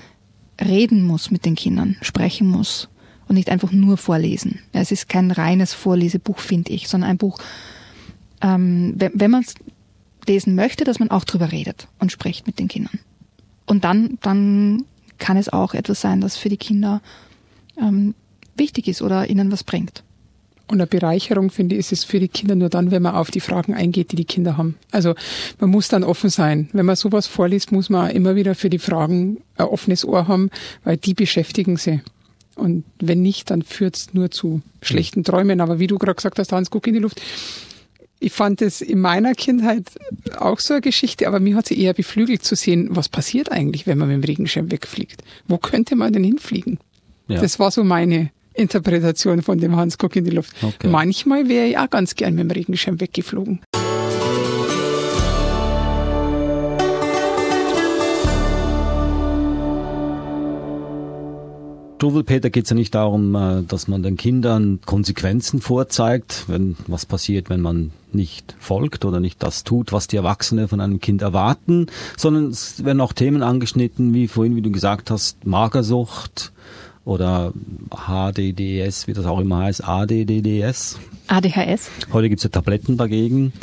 reden 0.64 1.02
muss 1.02 1.32
mit 1.32 1.44
den 1.44 1.56
Kindern, 1.56 1.98
sprechen 2.04 2.46
muss 2.46 2.88
und 3.28 3.34
nicht 3.34 3.50
einfach 3.50 3.72
nur 3.72 3.98
vorlesen. 3.98 4.60
Es 4.74 4.92
ist 4.92 5.10
kein 5.10 5.32
reines 5.32 5.74
Vorlesebuch, 5.74 6.38
finde 6.38 6.72
ich, 6.72 6.88
sondern 6.88 7.10
ein 7.10 7.18
Buch, 7.18 7.40
ähm, 8.42 8.94
wenn, 8.96 9.12
wenn 9.16 9.32
man 9.32 9.42
es 9.42 9.56
lesen 10.28 10.54
möchte, 10.54 10.84
dass 10.84 11.00
man 11.00 11.10
auch 11.10 11.24
drüber 11.24 11.52
redet 11.52 11.88
und 11.98 12.12
spricht 12.12 12.46
mit 12.46 12.60
den 12.60 12.68
Kindern. 12.68 13.00
Und 13.66 13.86
dann, 13.86 14.20
dann 14.22 14.86
kann 15.18 15.36
es 15.36 15.50
auch 15.50 15.74
etwas 15.74 16.00
sein, 16.00 16.22
das 16.22 16.38
für 16.38 16.50
die 16.50 16.58
Kinder 16.58 17.02
ähm, 17.76 18.14
wichtig 18.56 18.88
ist 18.88 19.02
oder 19.02 19.28
ihnen 19.28 19.52
was 19.52 19.64
bringt. 19.64 20.04
Und 20.70 20.82
eine 20.82 20.88
Bereicherung, 20.88 21.50
finde 21.50 21.76
ich, 21.76 21.80
ist 21.80 21.92
es 21.94 22.04
für 22.04 22.20
die 22.20 22.28
Kinder 22.28 22.56
nur 22.56 22.70
dann, 22.70 22.92
wenn 22.92 23.02
man 23.02 23.16
auf 23.16 23.32
die 23.32 23.40
Fragen 23.40 23.74
eingeht, 23.74 24.12
die 24.12 24.18
die 24.18 24.26
Kinder 24.26 24.58
haben. 24.58 24.76
Also 24.92 25.16
man 25.60 25.70
muss 25.70 25.88
dann 25.88 26.04
offen 26.04 26.30
sein. 26.30 26.70
Wenn 26.74 26.86
man 26.86 26.98
sowas 26.98 27.26
vorliest, 27.26 27.72
muss 27.72 27.90
man 27.90 28.12
immer 28.12 28.36
wieder 28.36 28.54
für 28.54 28.70
die 28.70 28.80
Fragen 28.80 29.38
ein 29.56 29.68
offenes 29.68 30.04
Ohr 30.04 30.28
haben, 30.28 30.50
weil 30.84 30.98
die 30.98 31.14
beschäftigen 31.14 31.78
sie. 31.78 32.02
Und 32.56 32.84
wenn 33.00 33.22
nicht, 33.22 33.50
dann 33.50 33.62
führt 33.62 33.96
es 33.96 34.14
nur 34.14 34.30
zu 34.30 34.62
schlechten 34.82 35.24
Träumen. 35.24 35.62
Aber 35.62 35.80
wie 35.80 35.88
du 35.88 35.98
gerade 35.98 36.16
gesagt 36.16 36.38
hast, 36.38 36.52
Hans, 36.52 36.70
guck 36.70 36.88
in 36.88 36.96
die 36.96 37.00
Luft. 37.00 37.22
Ich 38.20 38.34
fand 38.34 38.62
es 38.64 38.82
in 38.82 39.00
meiner 39.00 39.36
Kindheit 39.36 39.84
auch 40.38 40.60
so 40.60 40.74
eine 40.74 40.82
Geschichte, 40.82 41.28
aber 41.28 41.40
mir 41.40 41.56
hat 41.56 41.68
sie 41.68 41.80
eher 41.80 41.94
beflügelt 41.94 42.44
zu 42.44 42.56
sehen, 42.56 42.90
was 42.90 43.10
passiert 43.10 43.52
eigentlich, 43.52 43.86
wenn 43.86 44.00
man 44.00 44.08
mit 44.08 44.18
dem 44.18 44.24
Regenschirm 44.24 44.72
wegfliegt. 44.72 45.24
Wo 45.48 45.60
könnte 45.60 45.96
man 45.96 46.12
denn 46.12 46.24
hinfliegen? 46.24 46.80
Ja. 47.28 47.40
Das 47.40 47.60
war 47.60 47.70
so 47.70 47.84
meine 47.84 48.32
Interpretation 48.58 49.42
von 49.42 49.60
dem 49.60 49.76
Hans 49.76 49.98
Guck 49.98 50.16
in 50.16 50.26
die 50.26 50.32
Luft. 50.32 50.54
Okay. 50.62 50.88
Manchmal 50.88 51.48
wäre 51.48 51.68
ich 51.68 51.78
auch 51.78 51.90
ganz 51.90 52.16
gern 52.16 52.36
mit 52.36 52.44
dem 52.44 52.52
Regenschirm 52.52 53.00
weggeflogen. 53.00 53.62
Peter 62.26 62.50
geht 62.50 62.66
es 62.66 62.70
ja 62.70 62.76
nicht 62.76 62.94
darum, 62.94 63.36
äh, 63.36 63.64
dass 63.64 63.88
man 63.88 64.04
den 64.04 64.18
Kindern 64.18 64.80
Konsequenzen 64.86 65.62
vorzeigt, 65.62 66.46
wenn 66.48 66.78
was 66.88 67.06
passiert, 67.06 67.50
wenn 67.50 67.62
man 67.62 67.92
nicht 68.12 68.56
folgt 68.60 69.04
oder 69.06 69.20
nicht 69.20 69.42
das 69.44 69.64
tut, 69.64 69.92
was 69.92 70.08
die 70.08 70.18
Erwachsenen 70.18 70.68
von 70.68 70.80
einem 70.80 71.00
Kind 71.00 71.22
erwarten, 71.22 71.88
sondern 72.16 72.48
es 72.48 72.86
werden 72.86 73.02
auch 73.02 73.14
Themen 73.14 73.44
angeschnitten, 73.44 74.14
wie 74.14 74.28
vorhin, 74.28 74.56
wie 74.56 74.62
du 74.62 74.72
gesagt 74.72 75.12
hast, 75.12 75.46
Magersucht, 75.46 76.54
oder 77.08 77.54
HDDS, 77.90 79.08
wie 79.08 79.14
das 79.14 79.26
auch 79.26 79.40
immer 79.40 79.60
heißt, 79.60 79.88
ADDDS. 79.88 81.00
ADHS. 81.28 81.90
Heute 82.12 82.30
gibt 82.30 82.40
es 82.40 82.44
ja 82.44 82.50
Tabletten 82.50 82.98
dagegen. 82.98 83.54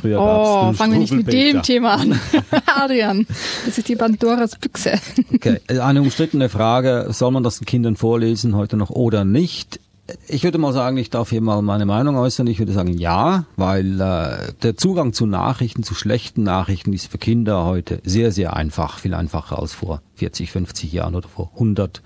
Früher 0.00 0.20
oh, 0.20 0.72
fangen 0.72 0.92
wir 0.92 0.98
nicht 1.00 1.12
mit 1.12 1.32
dem 1.32 1.62
Thema 1.62 1.94
an. 1.94 2.18
Adrian, 2.66 3.26
das 3.66 3.78
ist 3.78 3.88
die 3.88 3.96
Pandoras 3.96 4.56
Büchse. 4.56 4.94
okay, 5.32 5.58
eine 5.68 6.02
umstrittene 6.02 6.48
Frage, 6.48 7.08
soll 7.10 7.32
man 7.32 7.42
das 7.42 7.58
den 7.58 7.66
Kindern 7.66 7.96
vorlesen 7.96 8.56
heute 8.56 8.76
noch 8.76 8.90
oder 8.90 9.24
nicht? 9.24 9.80
Ich 10.28 10.44
würde 10.44 10.58
mal 10.58 10.72
sagen, 10.72 10.96
ich 10.98 11.10
darf 11.10 11.30
hier 11.30 11.40
mal 11.40 11.62
meine 11.62 11.86
Meinung 11.86 12.16
äußern. 12.16 12.46
Ich 12.46 12.58
würde 12.58 12.72
sagen 12.72 12.92
ja, 12.92 13.46
weil 13.56 14.00
äh, 14.00 14.52
der 14.62 14.76
Zugang 14.76 15.14
zu 15.14 15.24
Nachrichten, 15.24 15.82
zu 15.82 15.94
schlechten 15.94 16.42
Nachrichten 16.42 16.92
ist 16.92 17.06
für 17.06 17.18
Kinder 17.18 17.64
heute 17.64 18.00
sehr, 18.04 18.30
sehr 18.30 18.54
einfach, 18.54 18.98
viel 18.98 19.14
einfacher 19.14 19.58
als 19.58 19.72
vor 19.72 20.02
40, 20.16 20.52
50 20.52 20.92
Jahren 20.92 21.14
oder 21.14 21.28
vor 21.28 21.50
100 21.54 22.02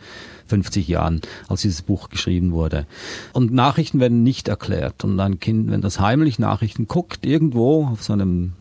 50 0.49 0.89
Jahren, 0.89 1.21
als 1.49 1.63
dieses 1.63 1.83
Buch 1.83 2.09
geschrieben 2.09 2.53
wurde. 2.53 2.87
Und 3.33 3.53
Nachrichten 3.53 4.01
werden 4.01 4.23
nicht 4.23 4.49
erklärt. 4.49 5.05
Und 5.05 5.19
ein 5.21 5.41
Kind, 5.41 5.71
wenn 5.71 5.81
das 5.81 6.01
heimlich 6.01 6.39
Nachrichten 6.39 6.89
guckt, 6.89 7.25
irgendwo 7.25 7.87
auf 7.87 8.03
seinem 8.03 8.53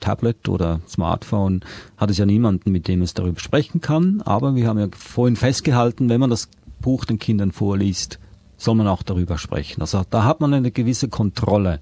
Tablet 0.00 0.48
oder 0.48 0.80
Smartphone, 0.88 1.60
hat 1.96 2.10
es 2.10 2.18
ja 2.18 2.26
niemanden, 2.26 2.72
mit 2.72 2.88
dem 2.88 3.02
es 3.02 3.14
darüber 3.14 3.40
sprechen 3.40 3.80
kann. 3.80 4.20
Aber 4.22 4.54
wir 4.54 4.66
haben 4.66 4.78
ja 4.78 4.88
vorhin 4.96 5.36
festgehalten, 5.36 6.08
wenn 6.08 6.20
man 6.20 6.30
das 6.30 6.48
Buch 6.80 7.04
den 7.04 7.18
Kindern 7.18 7.52
vorliest, 7.52 8.18
soll 8.62 8.74
man 8.74 8.86
auch 8.86 9.02
darüber 9.02 9.38
sprechen. 9.38 9.80
Also 9.80 10.02
da 10.08 10.24
hat 10.24 10.40
man 10.40 10.54
eine 10.54 10.70
gewisse 10.70 11.08
Kontrolle. 11.08 11.80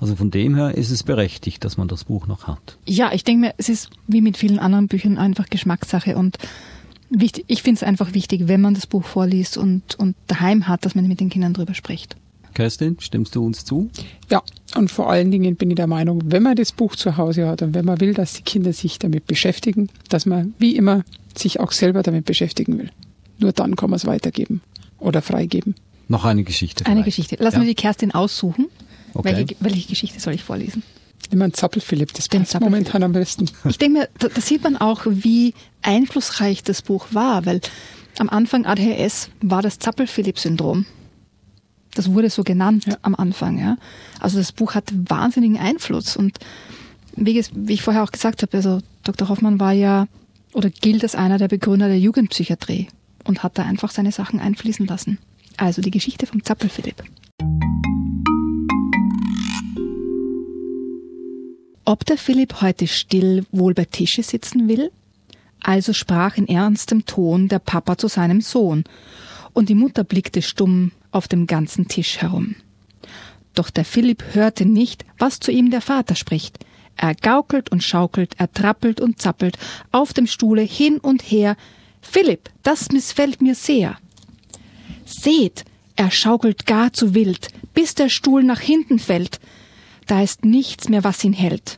Also 0.00 0.16
von 0.16 0.30
dem 0.30 0.54
her 0.54 0.74
ist 0.74 0.90
es 0.90 1.02
berechtigt, 1.02 1.64
dass 1.64 1.76
man 1.76 1.88
das 1.88 2.04
Buch 2.04 2.26
noch 2.26 2.46
hat. 2.46 2.78
Ja, 2.86 3.12
ich 3.12 3.24
denke 3.24 3.46
mir, 3.46 3.54
es 3.56 3.68
ist 3.68 3.90
wie 4.06 4.20
mit 4.20 4.36
vielen 4.36 4.58
anderen 4.58 4.88
Büchern 4.88 5.18
einfach 5.18 5.48
Geschmackssache 5.48 6.16
und 6.16 6.38
wichtig, 7.10 7.44
ich 7.48 7.62
finde 7.62 7.78
es 7.78 7.82
einfach 7.82 8.14
wichtig, 8.14 8.42
wenn 8.46 8.60
man 8.60 8.74
das 8.74 8.86
Buch 8.86 9.04
vorliest 9.04 9.56
und, 9.56 9.94
und 9.96 10.16
daheim 10.26 10.68
hat, 10.68 10.84
dass 10.84 10.94
man 10.94 11.06
mit 11.06 11.20
den 11.20 11.28
Kindern 11.28 11.52
drüber 11.52 11.74
spricht. 11.74 12.16
Kerstin, 12.54 12.96
stimmst 13.00 13.34
du 13.36 13.44
uns 13.44 13.64
zu? 13.64 13.90
Ja, 14.28 14.42
und 14.74 14.90
vor 14.90 15.10
allen 15.10 15.30
Dingen 15.30 15.56
bin 15.56 15.70
ich 15.70 15.76
der 15.76 15.86
Meinung, 15.86 16.20
wenn 16.26 16.42
man 16.42 16.56
das 16.56 16.72
Buch 16.72 16.96
zu 16.96 17.16
Hause 17.16 17.46
hat 17.46 17.62
und 17.62 17.74
wenn 17.74 17.84
man 17.84 18.00
will, 18.00 18.14
dass 18.14 18.34
die 18.34 18.42
Kinder 18.42 18.72
sich 18.72 18.98
damit 18.98 19.26
beschäftigen, 19.26 19.88
dass 20.08 20.26
man 20.26 20.54
wie 20.58 20.76
immer 20.76 21.04
sich 21.36 21.60
auch 21.60 21.72
selber 21.72 22.02
damit 22.02 22.24
beschäftigen 22.24 22.78
will. 22.78 22.90
Nur 23.38 23.52
dann 23.52 23.76
kann 23.76 23.90
man 23.90 23.96
es 23.96 24.06
weitergeben 24.06 24.62
oder 24.98 25.22
freigeben. 25.22 25.74
Noch 26.08 26.24
eine 26.24 26.42
Geschichte. 26.42 26.84
Vielleicht. 26.84 26.96
Eine 26.96 27.04
Geschichte. 27.04 27.36
Lassen 27.36 27.56
ja. 27.56 27.62
wir 27.62 27.68
die 27.68 27.80
Kerstin 27.80 28.12
aussuchen. 28.12 28.66
Okay. 29.14 29.36
Welche, 29.36 29.56
welche 29.60 29.88
Geschichte 29.88 30.20
soll 30.20 30.34
ich 30.34 30.42
vorlesen? 30.42 30.82
Immer 31.30 31.44
ein 31.46 31.54
Zappelphilipp, 31.54 32.12
das 32.12 32.28
passt 32.28 32.60
momentan 32.60 33.02
am 33.02 33.12
besten. 33.12 33.48
Ich 33.68 33.78
denke 33.78 34.00
mir, 34.00 34.08
da, 34.18 34.28
da, 34.28 34.40
sieht 34.40 34.64
man 34.64 34.76
auch, 34.76 35.02
wie 35.06 35.54
einflussreich 35.82 36.64
das 36.64 36.82
Buch 36.82 37.06
war, 37.12 37.46
weil 37.46 37.60
am 38.18 38.28
Anfang 38.28 38.66
ADHS 38.66 39.30
war 39.40 39.62
das 39.62 39.78
Zappel-Philipp-Syndrom. 39.78 40.86
Das 41.94 42.12
wurde 42.12 42.30
so 42.30 42.42
genannt 42.42 42.86
ja. 42.86 42.96
am 43.02 43.14
Anfang. 43.14 43.58
Ja. 43.58 43.76
Also 44.18 44.38
das 44.38 44.52
Buch 44.52 44.74
hat 44.74 44.92
wahnsinnigen 44.92 45.56
Einfluss. 45.56 46.16
Und 46.16 46.38
wie, 47.16 47.44
wie 47.54 47.72
ich 47.74 47.82
vorher 47.82 48.02
auch 48.02 48.12
gesagt 48.12 48.42
habe, 48.42 48.56
also 48.56 48.80
Dr. 49.04 49.28
Hoffmann 49.28 49.60
war 49.60 49.72
ja 49.72 50.06
oder 50.52 50.70
gilt 50.70 51.02
als 51.02 51.14
einer 51.14 51.38
der 51.38 51.48
Begründer 51.48 51.88
der 51.88 51.98
Jugendpsychiatrie 51.98 52.88
und 53.24 53.42
hat 53.42 53.58
da 53.58 53.64
einfach 53.64 53.90
seine 53.90 54.12
Sachen 54.12 54.40
einfließen 54.40 54.86
lassen. 54.86 55.18
Also 55.56 55.82
die 55.82 55.90
Geschichte 55.90 56.26
vom 56.26 56.42
Zappel-Philipp. 56.42 57.02
Ob 61.90 62.06
der 62.06 62.18
Philipp 62.18 62.60
heute 62.60 62.86
still 62.86 63.44
wohl 63.50 63.74
bei 63.74 63.84
Tische 63.84 64.22
sitzen 64.22 64.68
will? 64.68 64.92
Also 65.60 65.92
sprach 65.92 66.36
in 66.36 66.46
ernstem 66.46 67.04
Ton 67.04 67.48
der 67.48 67.58
Papa 67.58 67.98
zu 67.98 68.06
seinem 68.06 68.42
Sohn, 68.42 68.84
und 69.54 69.68
die 69.68 69.74
Mutter 69.74 70.04
blickte 70.04 70.40
stumm 70.40 70.92
auf 71.10 71.26
dem 71.26 71.48
ganzen 71.48 71.88
Tisch 71.88 72.18
herum. 72.18 72.54
Doch 73.56 73.70
der 73.70 73.84
Philipp 73.84 74.22
hörte 74.34 74.66
nicht, 74.66 75.04
was 75.18 75.40
zu 75.40 75.50
ihm 75.50 75.72
der 75.72 75.80
Vater 75.80 76.14
spricht. 76.14 76.60
Er 76.96 77.16
gaukelt 77.16 77.72
und 77.72 77.82
schaukelt, 77.82 78.34
er 78.38 78.52
trappelt 78.52 79.00
und 79.00 79.20
zappelt 79.20 79.58
auf 79.90 80.12
dem 80.12 80.28
Stuhle 80.28 80.62
hin 80.62 80.98
und 80.98 81.22
her. 81.22 81.56
Philipp, 82.00 82.50
das 82.62 82.92
missfällt 82.92 83.42
mir 83.42 83.56
sehr. 83.56 83.96
Seht, 85.04 85.64
er 85.96 86.12
schaukelt 86.12 86.66
gar 86.66 86.92
zu 86.92 87.16
wild, 87.16 87.48
bis 87.74 87.96
der 87.96 88.10
Stuhl 88.10 88.44
nach 88.44 88.60
hinten 88.60 89.00
fällt. 89.00 89.40
Da 90.10 90.22
ist 90.22 90.44
nichts 90.44 90.88
mehr, 90.88 91.04
was 91.04 91.22
ihn 91.22 91.32
hält. 91.32 91.76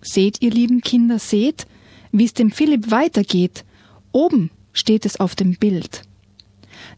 Seht, 0.00 0.40
ihr 0.40 0.52
lieben 0.52 0.82
Kinder, 0.82 1.18
seht, 1.18 1.66
wie's 2.12 2.32
dem 2.32 2.52
Philipp 2.52 2.92
weitergeht. 2.92 3.64
Oben 4.12 4.52
steht 4.72 5.04
es 5.04 5.18
auf 5.18 5.34
dem 5.34 5.56
Bild. 5.56 6.02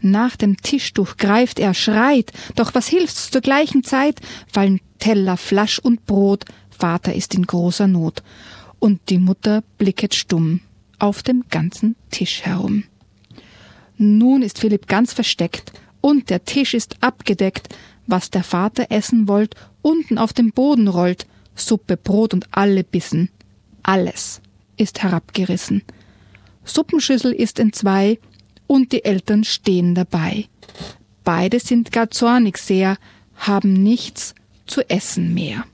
Nach 0.02 0.36
dem 0.36 0.58
Tischtuch 0.58 1.16
greift 1.16 1.58
er, 1.58 1.72
schreit, 1.72 2.32
doch 2.54 2.74
was 2.74 2.86
hilft's 2.86 3.30
zur 3.30 3.40
gleichen 3.40 3.82
Zeit, 3.82 4.20
fallen 4.52 4.82
Teller, 4.98 5.38
Flasch 5.38 5.78
und 5.78 6.04
Brot, 6.04 6.44
Vater 6.68 7.14
ist 7.14 7.34
in 7.34 7.46
großer 7.46 7.86
Not, 7.86 8.22
und 8.78 9.00
die 9.08 9.16
Mutter 9.16 9.64
blicket 9.78 10.14
stumm 10.14 10.60
auf 10.98 11.22
dem 11.22 11.44
ganzen 11.48 11.96
Tisch 12.10 12.42
herum. 12.42 12.84
Nun 13.96 14.42
ist 14.42 14.58
Philipp 14.58 14.86
ganz 14.86 15.14
versteckt, 15.14 15.72
und 16.02 16.28
der 16.28 16.44
Tisch 16.44 16.74
ist 16.74 17.02
abgedeckt, 17.02 17.74
was 18.06 18.30
der 18.30 18.42
Vater 18.42 18.86
essen 18.90 19.28
wollt, 19.28 19.54
unten 19.82 20.18
auf 20.18 20.32
dem 20.32 20.52
Boden 20.52 20.88
rollt, 20.88 21.26
Suppe, 21.54 21.96
Brot 21.96 22.34
und 22.34 22.46
alle 22.50 22.84
Bissen. 22.84 23.30
Alles 23.82 24.40
ist 24.76 25.02
herabgerissen. 25.02 25.82
Suppenschüssel 26.64 27.32
ist 27.32 27.58
entzwei, 27.58 28.18
und 28.68 28.92
die 28.92 29.04
Eltern 29.04 29.42
stehen 29.42 29.96
dabei. 29.96 30.46
Beide 31.24 31.58
sind 31.58 31.90
gar 31.90 32.10
zornig 32.10 32.58
sehr, 32.58 32.96
haben 33.34 33.72
nichts 33.72 34.34
zu 34.66 34.88
essen 34.88 35.34
mehr. 35.34 35.64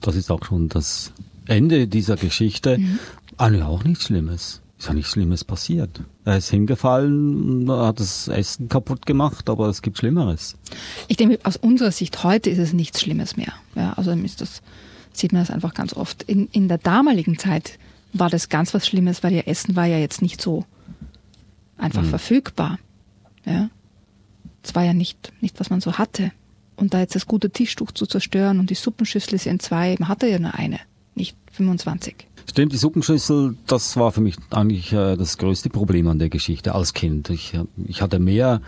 Das 0.00 0.16
ist 0.16 0.30
auch 0.30 0.44
schon 0.44 0.68
das 0.68 1.12
Ende 1.46 1.86
dieser 1.88 2.16
Geschichte. 2.16 2.78
Mhm. 2.78 2.98
Eigentlich 3.36 3.64
auch 3.64 3.84
nichts 3.84 4.04
Schlimmes. 4.04 4.62
Ist 4.78 4.88
ja 4.88 4.94
nichts 4.94 5.12
Schlimmes 5.12 5.42
passiert. 5.42 6.02
Er 6.24 6.36
ist 6.36 6.50
hingefallen, 6.50 7.70
hat 7.70 7.98
das 7.98 8.28
Essen 8.28 8.68
kaputt 8.68 9.06
gemacht, 9.06 9.48
aber 9.48 9.68
es 9.68 9.80
gibt 9.80 9.96
Schlimmeres. 9.98 10.56
Ich 11.08 11.16
denke, 11.16 11.38
aus 11.44 11.56
unserer 11.56 11.92
Sicht 11.92 12.24
heute 12.24 12.50
ist 12.50 12.58
es 12.58 12.74
nichts 12.74 13.00
Schlimmes 13.00 13.36
mehr. 13.38 13.54
Ja, 13.74 13.94
also 13.94 14.10
ist 14.10 14.42
das 14.42 14.62
sieht 15.16 15.32
man 15.32 15.42
das 15.42 15.50
einfach 15.50 15.74
ganz 15.74 15.94
oft. 15.94 16.22
In, 16.24 16.48
in 16.52 16.68
der 16.68 16.78
damaligen 16.78 17.38
Zeit 17.38 17.78
war 18.12 18.30
das 18.30 18.48
ganz 18.48 18.74
was 18.74 18.86
Schlimmes, 18.86 19.22
weil 19.22 19.32
ihr 19.32 19.48
Essen 19.48 19.76
war 19.76 19.86
ja 19.86 19.98
jetzt 19.98 20.22
nicht 20.22 20.40
so 20.40 20.64
einfach 21.78 22.02
mhm. 22.02 22.10
verfügbar. 22.10 22.78
Ja. 23.44 23.70
War 24.72 24.82
ja 24.82 24.94
nicht, 24.94 25.32
nicht, 25.40 25.60
was 25.60 25.70
man 25.70 25.80
so 25.80 25.96
hatte. 25.96 26.32
Und 26.74 26.92
da 26.92 26.98
jetzt 26.98 27.14
das 27.14 27.26
gute 27.26 27.50
Tischtuch 27.50 27.92
zu 27.92 28.04
zerstören 28.04 28.58
und 28.58 28.68
die 28.68 28.74
Suppenschüssel 28.74 29.34
ist 29.34 29.46
in 29.46 29.60
zwei, 29.60 29.94
man 30.00 30.08
hatte 30.08 30.26
ja 30.26 30.40
nur 30.40 30.54
eine, 30.54 30.80
nicht 31.14 31.36
25. 31.52 32.26
Stimmt, 32.56 32.72
die 32.72 32.78
Suppenschüssel, 32.78 33.54
das 33.66 33.98
war 33.98 34.12
für 34.12 34.22
mich 34.22 34.36
eigentlich 34.48 34.90
äh, 34.90 35.16
das 35.16 35.36
größte 35.36 35.68
Problem 35.68 36.08
an 36.08 36.18
der 36.18 36.30
Geschichte 36.30 36.74
als 36.74 36.94
Kind. 36.94 37.28
Ich, 37.28 37.52
ich 37.86 38.00
hatte 38.00 38.18
mehr 38.18 38.62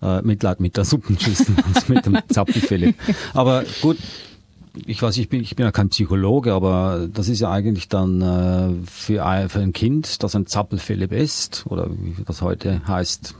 äh, 0.00 0.22
Mitleid 0.22 0.60
mit 0.60 0.76
der 0.76 0.84
Suppenschüssel 0.84 1.56
als 1.74 1.88
mit 1.88 2.06
dem 2.06 2.18
Zappenphilipp. 2.28 2.94
Aber 3.34 3.64
gut, 3.80 3.98
ich 4.86 5.02
weiß, 5.02 5.16
ich 5.16 5.28
bin, 5.28 5.40
ich 5.40 5.56
bin 5.56 5.66
ja 5.66 5.72
kein 5.72 5.88
Psychologe, 5.88 6.52
aber 6.52 7.08
das 7.12 7.28
ist 7.28 7.40
ja 7.40 7.50
eigentlich 7.50 7.88
dann 7.88 8.22
äh, 8.22 8.86
für, 8.88 9.26
ein, 9.26 9.48
für 9.48 9.58
ein 9.58 9.72
Kind, 9.72 10.22
das 10.22 10.36
ein 10.36 10.46
Zappelphilipp 10.46 11.10
ist, 11.10 11.64
oder 11.66 11.90
wie 11.90 12.22
das 12.24 12.42
heute 12.42 12.86
heißt, 12.86 13.34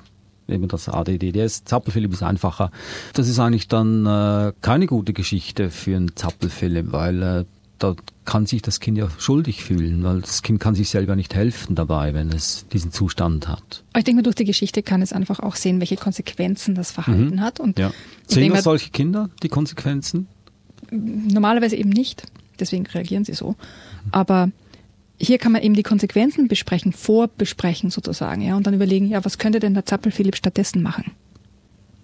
eben 0.49 0.67
das 0.67 0.89
ADDDS, 0.89 1.63
Zappelphilipp 1.63 2.13
ist 2.13 2.25
einfacher. 2.25 2.73
Das 3.15 3.29
ist 3.29 3.39
eigentlich 3.39 3.69
dann 3.69 4.05
äh, 4.05 4.53
keine 4.63 4.87
gute 4.89 5.13
Geschichte 5.13 5.71
für 5.71 5.95
einen 5.95 6.17
Zappelphilipp, 6.17 6.91
weil 6.91 7.23
äh, 7.23 7.45
da 7.83 7.97
kann 8.25 8.47
sich 8.47 8.63
das 8.63 8.79
Kind 8.79 8.97
ja 8.97 9.09
schuldig 9.19 9.65
fühlen, 9.65 10.05
weil 10.05 10.21
das 10.21 10.43
Kind 10.43 10.61
kann 10.61 10.75
sich 10.75 10.89
selber 10.89 11.17
nicht 11.17 11.35
helfen 11.35 11.75
dabei, 11.75 12.15
wenn 12.15 12.29
es 12.29 12.67
diesen 12.73 12.93
Zustand 12.93 13.49
hat. 13.49 13.83
Ich 13.97 14.05
denke, 14.05 14.23
durch 14.23 14.37
die 14.37 14.45
Geschichte 14.45 14.83
kann 14.83 15.03
es 15.03 15.13
einfach 15.13 15.41
auch 15.41 15.57
sehen, 15.57 15.81
welche 15.81 15.97
Konsequenzen 15.97 16.75
das 16.75 16.93
Verhalten 16.93 17.37
mhm. 17.37 17.41
hat. 17.41 17.59
Und 17.59 17.79
ja. 17.79 17.93
Sehen 18.27 18.53
das 18.53 18.65
solche 18.65 18.91
Kinder, 18.91 19.31
die 19.43 19.49
Konsequenzen? 19.49 20.29
Normalerweise 20.91 21.77
eben 21.77 21.91
nicht, 21.91 22.25
deswegen 22.61 22.87
reagieren 22.87 23.25
sie 23.25 23.35
so. 23.35 23.57
Aber 24.13 24.51
hier 25.19 25.39
kann 25.39 25.53
man 25.53 25.63
eben 25.63 25.75
die 25.75 25.83
Konsequenzen 25.83 26.49
besprechen, 26.49 26.93
vorbesprechen 26.93 27.91
sozusagen, 27.91 28.43
ja, 28.43 28.57
und 28.57 28.67
dann 28.67 28.75
überlegen, 28.75 29.09
ja, 29.09 29.25
was 29.25 29.39
könnte 29.39 29.59
denn 29.59 29.75
der 29.75 29.87
Zappel-Philipp 29.87 30.37
stattdessen 30.37 30.83
machen? 30.83 31.13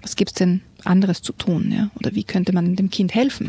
Was 0.02 0.16
gibt's 0.16 0.34
denn 0.34 0.60
anderes 0.84 1.22
zu 1.22 1.32
tun, 1.32 1.72
ja? 1.72 1.90
Oder 1.96 2.14
wie 2.14 2.24
könnte 2.24 2.52
man 2.52 2.76
dem 2.76 2.90
Kind 2.90 3.14
helfen? 3.14 3.48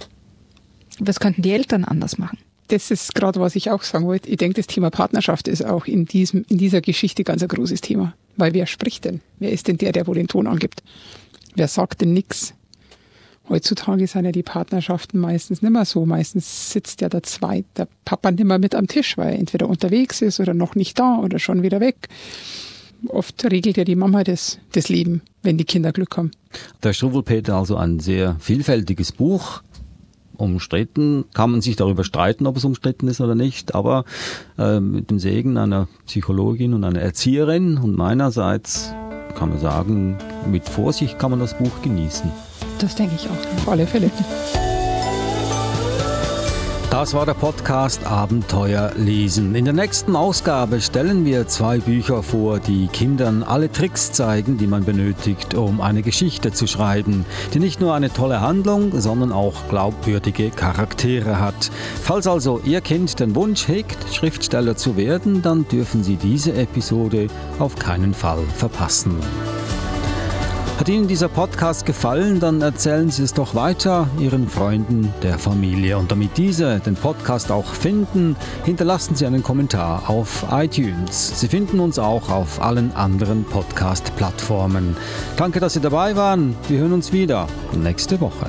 Was 0.99 1.19
könnten 1.19 1.41
die 1.41 1.51
Eltern 1.51 1.83
anders 1.83 2.17
machen? 2.17 2.37
Das 2.67 2.91
ist 2.91 3.15
gerade, 3.15 3.39
was 3.39 3.55
ich 3.55 3.71
auch 3.71 3.81
sagen 3.81 4.05
wollte. 4.05 4.29
Ich 4.29 4.37
denke, 4.37 4.55
das 4.55 4.67
Thema 4.67 4.91
Partnerschaft 4.91 5.47
ist 5.47 5.65
auch 5.65 5.85
in, 5.85 6.05
diesem, 6.05 6.45
in 6.49 6.57
dieser 6.59 6.81
Geschichte 6.81 7.23
ganz 7.23 7.41
ein 7.41 7.47
großes 7.47 7.81
Thema. 7.81 8.13
Weil 8.37 8.53
wer 8.53 8.67
spricht 8.67 9.05
denn? 9.05 9.21
Wer 9.39 9.51
ist 9.51 9.67
denn 9.67 9.77
der, 9.77 9.91
der 9.91 10.05
wohl 10.05 10.15
den 10.15 10.27
Ton 10.27 10.45
angibt? 10.45 10.83
Wer 11.55 11.67
sagt 11.67 12.01
denn 12.01 12.13
nichts? 12.13 12.53
Heutzutage 13.49 14.05
sind 14.05 14.25
ja 14.25 14.31
die 14.31 14.43
Partnerschaften 14.43 15.19
meistens 15.19 15.63
nicht 15.63 15.71
mehr 15.71 15.85
so. 15.85 16.05
Meistens 16.05 16.71
sitzt 16.71 17.01
ja 17.01 17.09
der 17.09 17.23
zweite, 17.23 17.65
der 17.75 17.87
Papa 18.05 18.29
nicht 18.29 18.43
mehr 18.43 18.59
mit 18.59 18.75
am 18.75 18.87
Tisch, 18.87 19.17
weil 19.17 19.33
er 19.33 19.39
entweder 19.39 19.67
unterwegs 19.67 20.21
ist 20.21 20.39
oder 20.39 20.53
noch 20.53 20.75
nicht 20.75 20.99
da 20.99 21.17
oder 21.17 21.39
schon 21.39 21.63
wieder 21.63 21.79
weg. 21.79 22.07
Oft 23.07 23.43
regelt 23.45 23.77
ja 23.77 23.83
die 23.83 23.95
Mama 23.95 24.23
das, 24.23 24.59
das 24.73 24.89
Leben, 24.89 25.21
wenn 25.41 25.57
die 25.57 25.63
Kinder 25.63 25.91
Glück 25.91 26.17
haben. 26.17 26.31
Der 26.83 26.93
Struwelpeter 26.93 27.55
also 27.55 27.75
ein 27.77 27.99
sehr 27.99 28.35
vielfältiges 28.39 29.11
Buch. 29.11 29.63
Umstritten 30.39 31.25
kann 31.33 31.51
man 31.51 31.61
sich 31.61 31.75
darüber 31.75 32.03
streiten, 32.03 32.47
ob 32.47 32.57
es 32.57 32.65
umstritten 32.65 33.07
ist 33.07 33.21
oder 33.21 33.35
nicht, 33.35 33.75
aber 33.75 34.05
äh, 34.57 34.79
mit 34.79 35.09
dem 35.09 35.19
Segen 35.19 35.57
einer 35.57 35.87
Psychologin 36.05 36.73
und 36.73 36.83
einer 36.83 37.01
Erzieherin 37.01 37.77
und 37.77 37.95
meinerseits 37.95 38.93
kann 39.35 39.49
man 39.49 39.59
sagen, 39.59 40.17
mit 40.49 40.67
Vorsicht 40.67 41.19
kann 41.19 41.31
man 41.31 41.39
das 41.39 41.57
Buch 41.57 41.81
genießen. 41.81 42.31
Das 42.79 42.95
denke 42.95 43.15
ich 43.15 43.27
auch. 43.27 43.61
Auf 43.61 43.69
alle 43.69 43.85
Fälle. 43.85 44.09
Das 46.91 47.13
war 47.13 47.27
der 47.27 47.35
Podcast 47.35 48.03
Abenteuer 48.07 48.93
lesen. 48.95 49.53
In 49.53 49.65
der 49.65 49.75
nächsten 49.75 50.15
Ausgabe 50.15 50.81
stellen 50.81 51.23
wir 51.23 51.47
zwei 51.47 51.77
Bücher 51.77 52.23
vor, 52.23 52.59
die 52.59 52.87
Kindern 52.87 53.43
alle 53.43 53.71
Tricks 53.71 54.11
zeigen, 54.11 54.57
die 54.57 54.65
man 54.65 54.85
benötigt, 54.85 55.53
um 55.53 55.81
eine 55.81 56.01
Geschichte 56.01 56.51
zu 56.51 56.65
schreiben, 56.65 57.27
die 57.53 57.59
nicht 57.59 57.79
nur 57.79 57.93
eine 57.93 58.11
tolle 58.11 58.41
Handlung, 58.41 58.99
sondern 58.99 59.31
auch 59.31 59.67
glaubwürdige 59.69 60.49
Charaktere 60.49 61.39
hat. 61.39 61.69
Falls 62.01 62.25
also 62.25 62.59
Ihr 62.65 62.81
Kind 62.81 63.19
den 63.19 63.35
Wunsch 63.35 63.67
hegt, 63.67 64.11
Schriftsteller 64.11 64.75
zu 64.75 64.97
werden, 64.97 65.43
dann 65.43 65.67
dürfen 65.67 66.03
Sie 66.03 66.15
diese 66.15 66.53
Episode 66.53 67.27
auf 67.59 67.75
keinen 67.75 68.15
Fall 68.15 68.41
verpassen. 68.57 69.15
Hat 70.79 70.87
Ihnen 70.87 71.09
dieser 71.09 71.27
Podcast 71.27 71.85
gefallen, 71.85 72.39
dann 72.39 72.61
erzählen 72.61 73.11
Sie 73.11 73.21
es 73.21 73.33
doch 73.33 73.53
weiter 73.53 74.07
Ihren 74.17 74.47
Freunden 74.47 75.13
der 75.21 75.37
Familie. 75.37 75.97
Und 75.97 76.09
damit 76.09 76.37
diese 76.37 76.79
den 76.79 76.95
Podcast 76.95 77.51
auch 77.51 77.73
finden, 77.73 78.37
hinterlassen 78.63 79.13
Sie 79.13 79.25
einen 79.25 79.43
Kommentar 79.43 80.09
auf 80.09 80.45
iTunes. 80.49 81.37
Sie 81.37 81.49
finden 81.49 81.81
uns 81.81 81.99
auch 81.99 82.29
auf 82.29 82.61
allen 82.61 82.93
anderen 82.93 83.43
Podcast-Plattformen. 83.43 84.95
Danke, 85.35 85.59
dass 85.59 85.73
Sie 85.73 85.81
dabei 85.81 86.15
waren. 86.15 86.55
Wir 86.69 86.79
hören 86.79 86.93
uns 86.93 87.11
wieder 87.11 87.47
nächste 87.73 88.21
Woche. 88.21 88.47